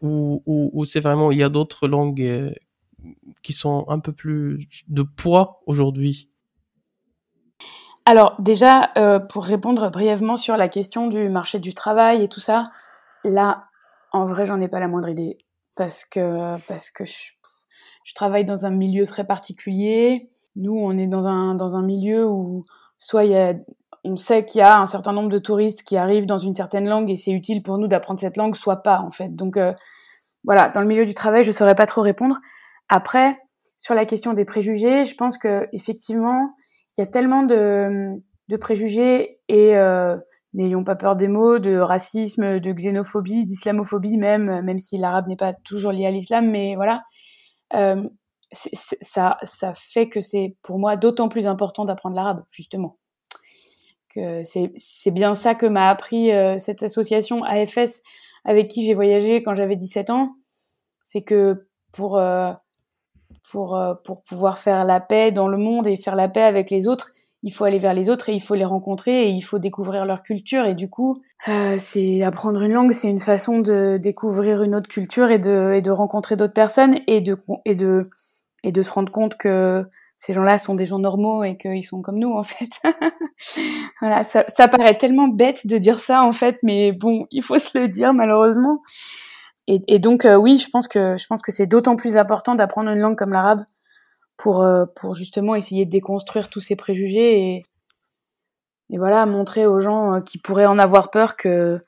ou, 0.01 0.43
ou, 0.47 0.85
c'est 0.85 1.01
vraiment 1.01 1.33
il 1.33 1.39
y 1.39 1.43
a 1.43 1.49
d'autres 1.49 1.89
langues 1.89 2.21
euh, 2.21 2.53
qui 3.43 3.55
sont 3.55 3.87
un 3.89 3.99
peu 4.01 4.13
plus 4.13 4.69
de 4.89 5.03
poids 5.03 5.63
aujourd'hui? 5.67 6.29
Alors 8.07 8.37
déjà, 8.39 8.91
euh, 8.99 9.19
pour 9.19 9.45
répondre 9.45 9.91
brièvement 9.91 10.37
sur 10.37 10.57
la 10.57 10.69
question 10.69 11.07
du 11.07 11.29
marché 11.31 11.59
du 11.59 11.73
travail 11.73 12.23
et 12.23 12.29
tout 12.29 12.41
ça, 12.41 12.65
là, 13.25 13.65
en 14.13 14.27
vrai, 14.27 14.47
j'en 14.47 14.61
ai 14.61 14.69
pas 14.69 14.81
la 14.81 14.89
moindre 14.89 15.09
idée 15.09 15.39
parce 15.75 16.05
que 16.05 16.57
parce 16.69 16.91
que 16.91 17.05
je, 17.05 17.33
je, 18.05 18.15
travaille 18.15 18.45
dans 18.45 18.67
un 18.67 18.71
milieu 18.71 19.07
très 19.07 19.25
particulier. 19.25 20.29
Nous, 20.55 20.77
on 20.77 20.97
est 20.99 21.07
dans 21.07 21.27
un 21.29 21.55
dans 21.55 21.77
un 21.77 21.83
milieu 21.83 22.27
où 22.27 22.63
soit 22.99 23.25
il 23.25 23.33
y 23.33 23.37
a 23.37 23.55
on 24.05 24.17
sait 24.17 24.45
qu'il 24.45 24.59
y 24.59 24.63
a 24.63 24.79
un 24.79 24.87
certain 24.87 25.13
nombre 25.13 25.31
de 25.31 25.39
touristes 25.39 25.83
qui 25.83 25.97
arrivent 25.97 26.27
dans 26.27 26.39
une 26.39 26.55
certaine 26.55 26.87
langue 26.87 27.11
et 27.11 27.17
c'est 27.17 27.33
utile 27.33 27.63
pour 27.63 27.79
nous 27.79 27.89
d'apprendre 27.89 28.21
cette 28.21 28.37
langue, 28.37 28.55
soit 28.55 28.83
pas 28.83 29.01
en 29.01 29.11
fait. 29.11 29.35
Donc 29.35 29.57
euh, 29.57 29.73
voilà, 30.45 30.69
dans 30.69 30.83
le 30.83 30.87
milieu 30.87 31.07
du 31.07 31.15
travail, 31.15 31.43
je 31.43 31.53
saurais 31.53 31.75
pas 31.75 31.87
trop 31.87 32.03
répondre. 32.03 32.37
Après, 32.91 33.39
sur 33.79 33.95
la 33.95 34.05
question 34.05 34.35
des 34.35 34.45
préjugés, 34.45 35.07
je 35.07 35.15
pense 35.17 35.39
que 35.39 35.67
effectivement, 35.73 36.55
il 36.97 37.01
y 37.01 37.05
a 37.05 37.07
tellement 37.07 37.43
de, 37.43 38.11
de 38.49 38.57
préjugés 38.57 39.41
et 39.49 39.77
euh, 39.77 40.17
n'ayons 40.55 40.85
pas 40.85 40.95
peur 40.95 41.17
des 41.17 41.29
mots, 41.29 41.59
de 41.59 41.77
racisme, 41.77 42.61
de 42.61 42.73
xénophobie, 42.73 43.45
d'islamophobie 43.45 44.17
même, 44.17 44.63
même 44.63 44.79
si 44.79 44.97
l'arabe 44.97 45.29
n'est 45.29 45.37
pas 45.37 45.53
toujours 45.53 45.93
lié 45.93 46.07
à 46.07 46.11
l'islam, 46.11 46.51
mais 46.51 46.77
voilà. 46.77 47.03
Euh, 47.75 48.03
ça, 48.53 49.37
ça 49.43 49.73
fait 49.75 50.09
que 50.09 50.21
c'est 50.21 50.57
pour 50.63 50.79
moi 50.79 50.97
d'autant 50.97 51.29
plus 51.29 51.49
important 51.49 51.85
d'apprendre 51.85 52.15
l'arabe, 52.15 52.45
justement. 52.51 52.99
Que 54.09 54.43
c'est 54.45 55.11
bien 55.11 55.35
ça 55.35 55.57
que 55.57 55.67
m'a 55.67 55.91
appris 55.91 56.31
euh, 56.31 56.57
cette 56.59 56.85
association 56.85 57.43
AFS 57.43 58.01
avec 58.45 58.69
qui 58.69 58.87
j'ai 58.87 58.95
voyagé 58.95 59.43
quand 59.43 59.57
j'avais 59.57 59.75
17 59.75 60.11
ans. 60.11 60.37
C'est 61.03 61.23
que 61.23 61.67
pour 61.91 62.19
euh, 62.19 62.53
pour, 63.51 63.77
euh, 63.77 63.95
pour 64.05 64.23
pouvoir 64.23 64.59
faire 64.59 64.85
la 64.85 65.01
paix 65.01 65.33
dans 65.33 65.49
le 65.49 65.59
monde 65.59 65.87
et 65.87 65.97
faire 65.97 66.17
la 66.17 66.29
paix 66.29 66.43
avec 66.43 66.71
les 66.71 66.89
autres, 66.89 67.13
il 67.43 67.53
faut 67.53 67.65
aller 67.65 67.79
vers 67.79 67.93
les 67.93 68.09
autres 68.09 68.31
et 68.31 68.33
il 68.33 68.41
faut 68.41 68.55
les 68.55 68.65
rencontrer 68.65 69.29
et 69.29 69.29
il 69.29 69.43
faut 69.43 69.59
découvrir 69.59 70.07
leur 70.07 70.23
culture. 70.23 70.65
Et 70.65 70.75
du 70.75 70.89
coup, 70.89 71.21
euh, 71.49 71.77
c'est 71.79 72.23
apprendre 72.23 72.63
une 72.63 72.73
langue, 72.73 72.93
c'est 72.93 73.09
une 73.09 73.21
façon 73.21 73.59
de 73.59 73.99
découvrir 73.99 74.63
une 74.63 74.75
autre 74.75 74.89
culture 74.89 75.31
et 75.31 75.39
de, 75.39 75.75
et 75.75 75.83
de 75.83 75.91
rencontrer 75.91 76.37
d'autres 76.37 76.55
personnes 76.55 77.01
et 77.07 77.21
de, 77.21 77.37
et, 77.67 77.75
de, 77.75 78.03
et 78.63 78.73
de 78.73 78.83
se 78.83 78.91
rendre 78.91 79.13
compte 79.13 79.37
que 79.37 79.85
ces 80.19 80.33
gens-là 80.33 80.57
sont 80.57 80.75
des 80.75 80.87
gens 80.87 80.99
normaux 80.99 81.45
et 81.45 81.59
qu'ils 81.59 81.85
sont 81.85 82.01
comme 82.01 82.19
nous 82.19 82.33
en 82.33 82.45
fait. 82.45 82.71
voilà, 84.01 84.25
ça, 84.25 84.47
ça 84.49 84.67
paraît 84.67 84.97
tellement 84.97 85.29
bête 85.29 85.67
de 85.67 85.77
dire 85.77 86.01
ça 86.01 86.23
en 86.23 86.33
fait, 86.33 86.57
mais 86.63 86.93
bon, 86.93 87.27
il 87.31 87.43
faut 87.43 87.59
se 87.59 87.79
le 87.79 87.89
dire 87.89 88.15
malheureusement. 88.15 88.81
Et, 89.67 89.99
donc 89.99 90.27
euh, 90.27 90.37
oui, 90.37 90.59
je 90.59 90.69
pense 90.69 90.89
que 90.89 91.17
je 91.17 91.27
pense 91.27 91.41
que 91.41 91.51
c'est 91.51 91.67
d'autant 91.67 91.97
plus 91.97 92.19
important 92.19 92.55
d'apprendre 92.55 92.91
une 92.91 92.99
langue 92.99 93.17
comme 93.17 93.33
l'arabe 93.33 93.65
pour 94.37 94.63
euh, 94.63 94.85
pour 94.95 95.15
justement 95.15 95.55
essayer 95.55 95.87
de 95.87 95.91
déconstruire 95.91 96.51
tous 96.51 96.61
ces 96.61 96.77
préjugés 96.77 97.39
et 97.39 97.63
et 98.91 98.99
voilà 98.99 99.25
montrer 99.25 99.67
aux 99.67 99.81
gens 99.81 100.17
euh, 100.17 100.21
qui 100.21 100.39
pourraient 100.39 100.67
en 100.67 100.79
avoir 100.79 101.11
peur 101.11 101.37
que 101.37 101.83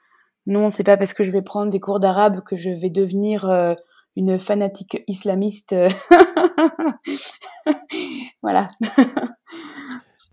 non, 0.46 0.70
c'est 0.70 0.84
pas 0.84 0.96
parce 0.96 1.12
que 1.12 1.24
je 1.24 1.32
vais 1.32 1.42
prendre 1.42 1.70
des 1.70 1.80
cours 1.80 2.00
d'arabe 2.00 2.40
que 2.42 2.56
je 2.56 2.70
vais 2.70 2.88
devenir 2.88 3.74
une 4.14 4.38
fanatique 4.38 5.02
islamiste. 5.08 5.74
voilà. 8.42 8.70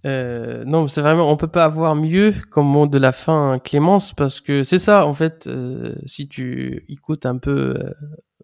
Euh, 0.06 0.66
non, 0.66 0.88
c'est 0.88 1.02
vraiment, 1.02 1.32
on 1.32 1.38
peut 1.38 1.48
pas 1.48 1.63
avoir 1.63 1.96
mieux 1.96 2.34
comme 2.50 2.68
mot 2.68 2.88
de 2.88 2.98
la 2.98 3.12
fin, 3.13 3.60
Clémence, 3.60 4.13
parce 4.13 4.42
que 4.42 4.63
c'est 4.63 4.80
ça, 4.80 5.06
en 5.06 5.13
fait, 5.13 5.48
euh, 5.48 5.96
si 6.06 6.28
tu 6.28 6.86
écoutes 6.89 7.26
un 7.26 7.38
peu 7.38 7.76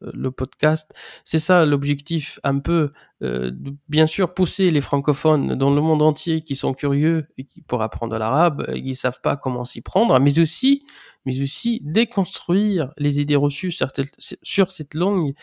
euh, 0.01 0.11
le 0.13 0.31
podcast. 0.31 0.93
C'est 1.25 1.39
ça 1.39 1.65
l'objectif 1.65 2.39
un 2.43 2.59
peu, 2.59 2.93
euh, 3.21 3.51
bien 3.89 4.07
sûr 4.07 4.33
pousser 4.33 4.71
les 4.71 4.79
francophones 4.79 5.55
dans 5.55 5.71
le 5.71 5.81
monde 5.81 6.01
entier 6.01 6.41
qui 6.41 6.55
sont 6.55 6.73
curieux 6.73 7.27
et 7.37 7.43
qui 7.43 7.61
pour 7.61 7.81
apprendre 7.81 8.17
l'arabe, 8.17 8.65
qui 8.73 8.95
savent 8.95 9.19
pas 9.21 9.35
comment 9.35 9.65
s'y 9.65 9.81
prendre, 9.81 10.17
mais 10.19 10.39
aussi, 10.39 10.85
mais 11.25 11.41
aussi 11.41 11.81
déconstruire 11.83 12.93
les 12.97 13.19
idées 13.19 13.35
reçues 13.35 13.71
sur 13.71 14.71
cette 14.71 14.93
langue 14.93 15.33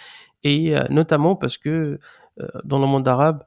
et 0.43 0.75
notamment 0.89 1.37
parce 1.37 1.59
que 1.59 1.99
dans 2.65 2.79
le 2.79 2.87
monde 2.87 3.07
arabe, 3.07 3.45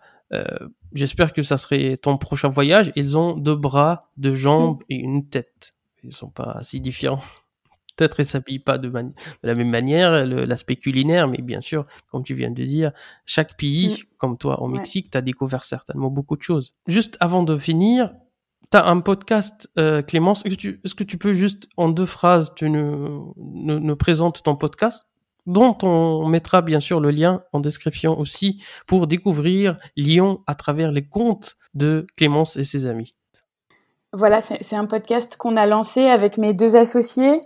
j'espère 0.93 1.33
que 1.33 1.43
ça 1.43 1.57
serait 1.57 1.97
ton 1.97 2.17
prochain 2.17 2.49
voyage. 2.49 2.91
Ils 2.95 3.17
ont 3.17 3.35
deux 3.35 3.55
bras, 3.55 3.99
deux 4.17 4.35
jambes 4.35 4.81
et 4.89 4.95
une 4.95 5.27
tête. 5.27 5.71
Ils 6.03 6.13
sont 6.13 6.29
pas 6.29 6.59
si 6.61 6.79
différents. 6.79 7.21
Peut-être 7.97 8.21
ils 8.21 8.25
s'habillent 8.25 8.59
pas 8.59 8.77
de, 8.77 8.87
de, 8.87 9.11
la 9.43 9.55
même 9.55 9.69
manière, 9.69 10.25
l'aspect 10.25 10.77
culinaire, 10.77 11.27
mais 11.27 11.41
bien 11.41 11.59
sûr, 11.59 11.85
comme 12.09 12.23
tu 12.23 12.33
viens 12.33 12.49
de 12.49 12.63
dire, 12.63 12.93
chaque 13.25 13.57
pays, 13.57 13.89
mm. 13.89 14.15
comme 14.17 14.37
toi 14.37 14.61
au 14.61 14.69
Mexique, 14.69 15.11
tu 15.11 15.17
as 15.17 15.21
découvert 15.21 15.65
certainement 15.65 16.09
beaucoup 16.09 16.37
de 16.37 16.41
choses. 16.41 16.75
Juste 16.87 17.17
avant 17.19 17.43
de 17.43 17.57
finir, 17.57 18.13
tu 18.71 18.77
as 18.77 18.85
un 18.85 19.01
podcast, 19.01 19.69
euh, 19.77 20.01
Clémence. 20.01 20.45
Est-ce 20.45 20.55
que, 20.55 20.59
tu, 20.59 20.81
est-ce 20.85 20.95
que 20.95 21.03
tu 21.03 21.17
peux 21.17 21.33
juste, 21.33 21.67
en 21.75 21.89
deux 21.89 22.05
phrases, 22.05 22.53
tu 22.55 22.69
nous, 22.69 23.33
nous, 23.35 23.81
nous 23.81 23.95
présentes 23.97 24.43
ton 24.43 24.55
podcast? 24.55 25.09
Dont 25.45 25.78
on 25.84 26.28
mettra 26.28 26.62
bien 26.62 26.80
sûr 26.80 26.99
le 26.99 27.12
lien 27.12 27.43
en 27.54 27.60
description 27.60 28.17
aussi 28.19 28.63
pour 28.88 29.08
découvrir 29.08 29.75
Lyon 29.95 30.41
à 30.47 30.56
travers 30.56 30.91
les 30.91 31.06
contes 31.06 31.58
de 31.73 32.08
Clémence 32.17 32.58
et 32.58 32.63
ses 32.63 32.86
amis. 32.86 33.15
Voilà, 34.12 34.41
c'est 34.41 34.75
un 34.75 34.86
podcast 34.86 35.38
qu'on 35.38 35.56
a 35.56 35.67
lancé 35.67 36.06
avec 36.06 36.38
mes 36.38 36.54
deux 36.54 36.75
associés 36.75 37.41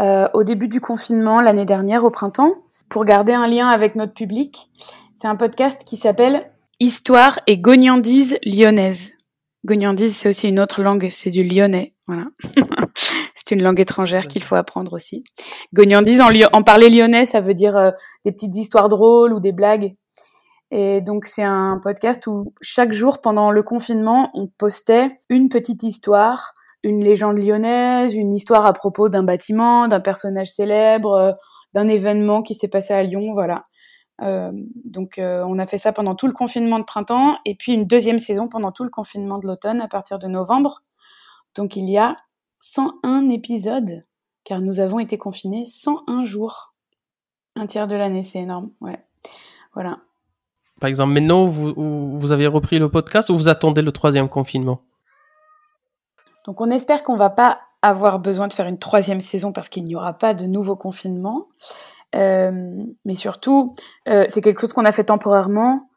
euh, 0.00 0.28
au 0.32 0.44
début 0.44 0.68
du 0.68 0.80
confinement 0.80 1.40
l'année 1.40 1.64
dernière, 1.64 2.04
au 2.04 2.10
printemps, 2.10 2.54
pour 2.88 3.04
garder 3.04 3.32
un 3.32 3.46
lien 3.46 3.68
avec 3.68 3.96
notre 3.96 4.12
public. 4.12 4.70
C'est 5.16 5.28
un 5.28 5.36
podcast 5.36 5.82
qui 5.84 5.96
s'appelle 5.96 6.50
Histoire 6.80 7.38
et 7.46 7.58
gognandise 7.58 8.36
lyonnaise. 8.44 9.16
Gognandise, 9.64 10.16
c'est 10.16 10.28
aussi 10.28 10.48
une 10.48 10.60
autre 10.60 10.82
langue, 10.82 11.08
c'est 11.10 11.30
du 11.30 11.42
lyonnais. 11.42 11.94
Voilà. 12.06 12.26
c'est 13.44 13.54
une 13.54 13.62
langue 13.62 13.80
étrangère 13.80 14.24
qu'il 14.24 14.42
faut 14.42 14.54
apprendre 14.54 14.92
aussi. 14.94 15.24
Gognandise, 15.72 16.20
en, 16.20 16.30
en 16.52 16.62
parler 16.62 16.90
lyonnais, 16.90 17.26
ça 17.26 17.40
veut 17.40 17.54
dire 17.54 17.76
euh, 17.76 17.90
des 18.24 18.32
petites 18.32 18.56
histoires 18.56 18.88
drôles 18.88 19.32
ou 19.32 19.40
des 19.40 19.52
blagues. 19.52 19.92
Et 20.70 21.00
donc 21.00 21.26
c'est 21.26 21.42
un 21.42 21.78
podcast 21.82 22.26
où 22.26 22.52
chaque 22.60 22.92
jour 22.92 23.20
pendant 23.20 23.50
le 23.50 23.62
confinement, 23.62 24.30
on 24.34 24.48
postait 24.48 25.08
une 25.28 25.48
petite 25.48 25.82
histoire, 25.82 26.52
une 26.82 27.04
légende 27.04 27.38
lyonnaise, 27.38 28.14
une 28.14 28.32
histoire 28.32 28.66
à 28.66 28.72
propos 28.72 29.08
d'un 29.08 29.22
bâtiment, 29.22 29.88
d'un 29.88 30.00
personnage 30.00 30.50
célèbre, 30.50 31.12
euh, 31.12 31.32
d'un 31.74 31.86
événement 31.86 32.42
qui 32.42 32.54
s'est 32.54 32.68
passé 32.68 32.94
à 32.94 33.02
Lyon, 33.02 33.32
voilà. 33.34 33.66
Euh, 34.22 34.52
donc 34.84 35.18
euh, 35.18 35.44
on 35.46 35.58
a 35.58 35.66
fait 35.66 35.78
ça 35.78 35.92
pendant 35.92 36.14
tout 36.14 36.28
le 36.28 36.32
confinement 36.32 36.78
de 36.78 36.84
printemps 36.84 37.36
et 37.44 37.56
puis 37.56 37.72
une 37.72 37.84
deuxième 37.84 38.20
saison 38.20 38.48
pendant 38.48 38.70
tout 38.70 38.84
le 38.84 38.90
confinement 38.90 39.38
de 39.38 39.46
l'automne 39.46 39.80
à 39.80 39.88
partir 39.88 40.18
de 40.18 40.28
novembre. 40.28 40.82
Donc 41.56 41.76
il 41.76 41.90
y 41.90 41.98
a 41.98 42.16
101 42.66 43.28
épisodes 43.28 44.00
car 44.42 44.62
nous 44.62 44.80
avons 44.80 44.98
été 44.98 45.18
confinés 45.18 45.66
101 45.66 46.24
jours. 46.24 46.74
Un 47.56 47.66
tiers 47.66 47.86
de 47.86 47.94
l'année, 47.94 48.22
c'est 48.22 48.38
énorme. 48.38 48.70
Ouais. 48.80 49.04
Voilà. 49.74 49.98
Par 50.80 50.88
exemple, 50.88 51.12
maintenant, 51.12 51.44
vous, 51.44 52.18
vous 52.18 52.32
avez 52.32 52.46
repris 52.46 52.78
le 52.78 52.88
podcast 52.90 53.28
ou 53.28 53.36
vous 53.36 53.48
attendez 53.48 53.82
le 53.82 53.92
troisième 53.92 54.30
confinement? 54.30 54.80
Donc, 56.46 56.62
on 56.62 56.70
espère 56.70 57.02
qu'on 57.02 57.16
va 57.16 57.28
pas 57.28 57.60
avoir 57.82 58.18
besoin 58.18 58.48
de 58.48 58.54
faire 58.54 58.66
une 58.66 58.78
troisième 58.78 59.20
saison 59.20 59.52
parce 59.52 59.68
qu'il 59.68 59.84
n'y 59.84 59.94
aura 59.94 60.14
pas 60.14 60.32
de 60.32 60.46
nouveau 60.46 60.74
confinement. 60.74 61.48
Euh, 62.16 62.50
mais 63.04 63.14
surtout, 63.14 63.74
euh, 64.08 64.24
c'est 64.28 64.40
quelque 64.40 64.62
chose 64.62 64.72
qu'on 64.72 64.86
a 64.86 64.92
fait 64.92 65.04
temporairement 65.04 65.90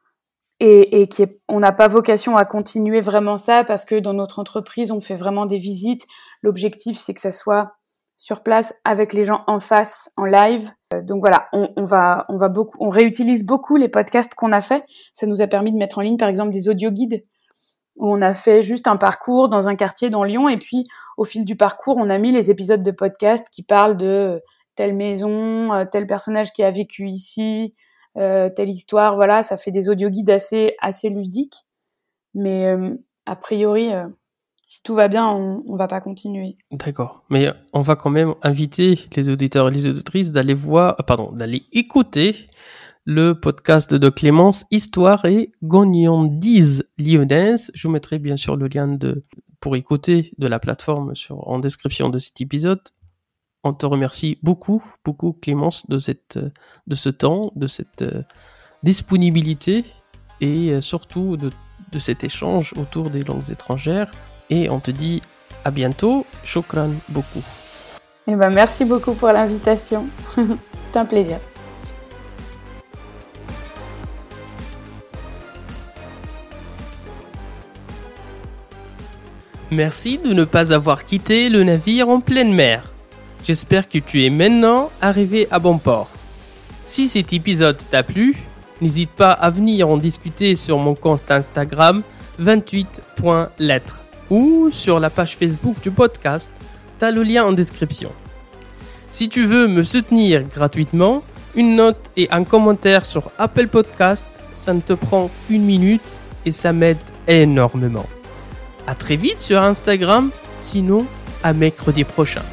et, 0.60 1.02
et 1.02 1.08
qui 1.08 1.24
est, 1.24 1.40
on 1.48 1.60
n'a 1.60 1.72
pas 1.72 1.88
vocation 1.88 2.36
à 2.36 2.46
continuer 2.46 3.02
vraiment 3.02 3.38
ça 3.38 3.64
parce 3.64 3.86
que 3.86 3.96
dans 3.96 4.14
notre 4.14 4.40
entreprise, 4.40 4.92
on 4.92 5.02
fait 5.02 5.16
vraiment 5.16 5.46
des 5.46 5.58
visites. 5.58 6.06
L'objectif, 6.42 6.98
c'est 6.98 7.14
que 7.14 7.22
ça 7.22 7.32
soit 7.32 7.74
sur 8.18 8.42
place 8.42 8.74
avec 8.84 9.14
les 9.14 9.24
gens 9.24 9.44
en 9.46 9.60
face, 9.60 10.10
en 10.18 10.26
live. 10.26 10.72
Euh, 10.94 11.02
donc 11.02 11.20
voilà, 11.20 11.48
on, 11.54 11.86
va, 11.86 12.26
on 12.30 12.38
va 12.38 12.50
beaucoup, 12.50 12.78
on 12.80 12.90
réutilise 12.90 13.46
beaucoup 13.46 13.76
les 13.76 13.90
podcasts 13.90 14.34
qu'on 14.34 14.52
a 14.52 14.62
fait. 14.62 14.84
Ça 15.14 15.28
nous 15.28 15.42
a 15.42 15.48
permis 15.48 15.72
de 15.72 15.78
mettre 15.78 16.00
en 16.00 16.02
ligne, 16.02 16.18
par 16.18 16.30
exemple, 16.30 16.52
des 16.52 16.70
audio 16.70 16.90
guides 16.90 17.24
où 17.98 18.12
on 18.12 18.22
a 18.22 18.34
fait 18.34 18.62
juste 18.62 18.88
un 18.88 18.98
parcours 18.98 19.50
dans 19.50 19.68
un 19.68 19.76
quartier 19.76 20.10
dans 20.10 20.24
Lyon 20.24 20.50
et 20.50 20.58
puis 20.58 20.86
au 21.18 21.24
fil 21.24 21.46
du 21.46 21.56
parcours, 21.56 21.98
on 21.98 22.10
a 22.10 22.18
mis 22.20 22.32
les 22.32 22.52
épisodes 22.52 22.84
de 22.84 22.92
podcast 22.92 23.48
qui 23.52 23.64
parlent 23.64 23.98
de 23.98 24.40
telle 24.76 24.96
maison, 24.96 25.74
euh, 25.74 25.86
tel 25.92 26.06
personnage 26.06 26.54
qui 26.54 26.64
a 26.64 26.70
vécu 26.70 27.08
ici, 27.08 27.74
euh, 27.74 27.87
telle 28.18 28.70
histoire. 28.70 29.16
Voilà, 29.16 29.44
ça 29.44 29.58
fait 29.58 29.72
des 29.72 29.90
audio 29.90 30.10
guides 30.10 30.32
assez 30.32 30.76
assez 30.82 31.10
ludiques, 31.10 31.66
mais 32.34 32.76
a 33.26 33.36
priori 33.36 33.92
si 34.68 34.84
tout 34.84 34.96
va 34.96 35.08
bien, 35.08 35.28
on, 35.28 35.64
on 35.66 35.76
va 35.76 35.88
pas 35.88 36.02
continuer. 36.02 36.58
D'accord. 36.72 37.24
Mais 37.30 37.50
on 37.72 37.82
va 37.82 37.96
quand 37.96 38.10
même 38.10 38.36
inviter 38.44 39.00
les 39.16 39.30
auditeurs 39.30 39.70
et 39.70 39.72
les 39.72 39.88
auditrices 39.88 40.32
d'aller 40.34 40.54
voir, 40.54 40.98
euh, 41.00 41.04
pardon, 41.04 41.32
d'aller 41.32 41.64
écouter 41.72 42.50
le 43.06 43.32
podcast 43.32 43.94
de 43.94 44.10
Clémence, 44.10 44.66
Histoire 44.70 45.24
et 45.24 45.52
Gognandise 45.64 46.84
lyonnaise. 46.98 47.72
Je 47.74 47.88
vous 47.88 47.94
mettrai 47.94 48.20
bien 48.20 48.36
sûr 48.36 48.58
le 48.58 48.68
lien 48.68 48.90
de, 48.90 49.22
pour 49.62 49.78
écouter 49.78 50.34
de 50.38 50.48
la 50.48 50.60
plateforme 50.60 51.16
sur, 51.16 51.48
en 51.48 51.60
description 51.60 52.10
de 52.10 52.20
cet 52.20 52.42
épisode. 52.42 52.82
On 53.64 53.74
te 53.74 53.86
remercie 53.86 54.38
beaucoup, 54.44 54.84
beaucoup 55.04 55.34
Clémence 55.34 55.88
de 55.88 56.00
cette, 56.00 56.40
de 56.88 56.96
ce 56.96 57.10
temps, 57.10 57.52
de 57.56 57.68
cette 57.68 58.02
euh, 58.02 58.22
disponibilité 58.84 59.84
et 60.42 60.70
euh, 60.70 60.82
surtout 60.82 61.38
de, 61.38 61.52
de 61.92 62.00
cet 62.00 62.24
échange 62.24 62.74
autour 62.78 63.10
des 63.10 63.24
langues 63.24 63.50
étrangères. 63.50 64.12
Et 64.50 64.70
on 64.70 64.80
te 64.80 64.92
dit 64.92 65.22
à 65.66 65.72
bientôt. 65.72 66.26
Shukran 66.44 66.92
beaucoup. 67.10 67.44
Eh 68.28 68.36
ben, 68.36 68.50
merci 68.50 68.86
beaucoup 68.86 69.14
pour 69.14 69.30
l'invitation. 69.30 70.06
C'est 70.36 70.98
un 70.98 71.06
plaisir. 71.06 71.38
Merci 79.70 80.18
de 80.18 80.34
ne 80.34 80.46
pas 80.46 80.72
avoir 80.72 81.04
quitté 81.04 81.50
le 81.50 81.64
navire 81.64 82.08
en 82.08 82.22
pleine 82.22 82.54
mer. 82.54 82.94
J'espère 83.48 83.88
que 83.88 83.98
tu 83.98 84.26
es 84.26 84.30
maintenant 84.30 84.90
arrivé 85.00 85.48
à 85.52 85.60
bon 85.60 85.78
port. 85.78 86.10
Si 86.86 87.08
cet 87.08 87.32
épisode 87.32 87.78
t'a 87.90 88.04
plu, 88.04 88.36
n'hésite 88.82 89.12
pas 89.12 89.32
à 89.32 89.50
venir 89.50 89.88
en 89.88 89.96
discuter 89.96 90.58
sur 90.58 90.78
mon 90.80 90.96
compte 90.96 91.32
Instagram 91.32 92.04
28.lettres 92.42 94.02
ou 94.30 94.68
sur 94.74 95.00
la 95.00 95.10
page 95.10 95.38
Facebook 95.38 95.82
du 95.82 95.92
podcast. 95.92 96.52
T'as 97.00 97.10
le 97.10 97.24
lien 97.24 97.46
en 97.46 97.54
description. 97.54 98.12
Si 99.14 99.30
tu 99.30 99.46
veux 99.46 99.70
me 99.70 99.84
soutenir 99.84 100.44
gratuitement, 100.44 101.24
une 101.56 101.78
note 101.78 102.12
et 102.18 102.28
un 102.32 102.44
commentaire 102.44 103.06
sur 103.06 103.32
Apple 103.38 103.68
Podcast, 103.68 104.28
ça 104.56 104.74
ne 104.74 104.82
te 104.82 104.92
prend 104.92 105.32
qu'une 105.48 105.64
minute 105.64 106.20
et 106.46 106.52
ça 106.52 106.74
m'aide 106.74 106.98
énormément. 107.30 108.08
À 108.88 108.94
très 108.94 109.16
vite 109.16 109.40
sur 109.40 109.62
Instagram, 109.62 110.32
sinon 110.60 111.06
à 111.44 111.54
mercredi 111.54 112.04
prochain. 112.04 112.44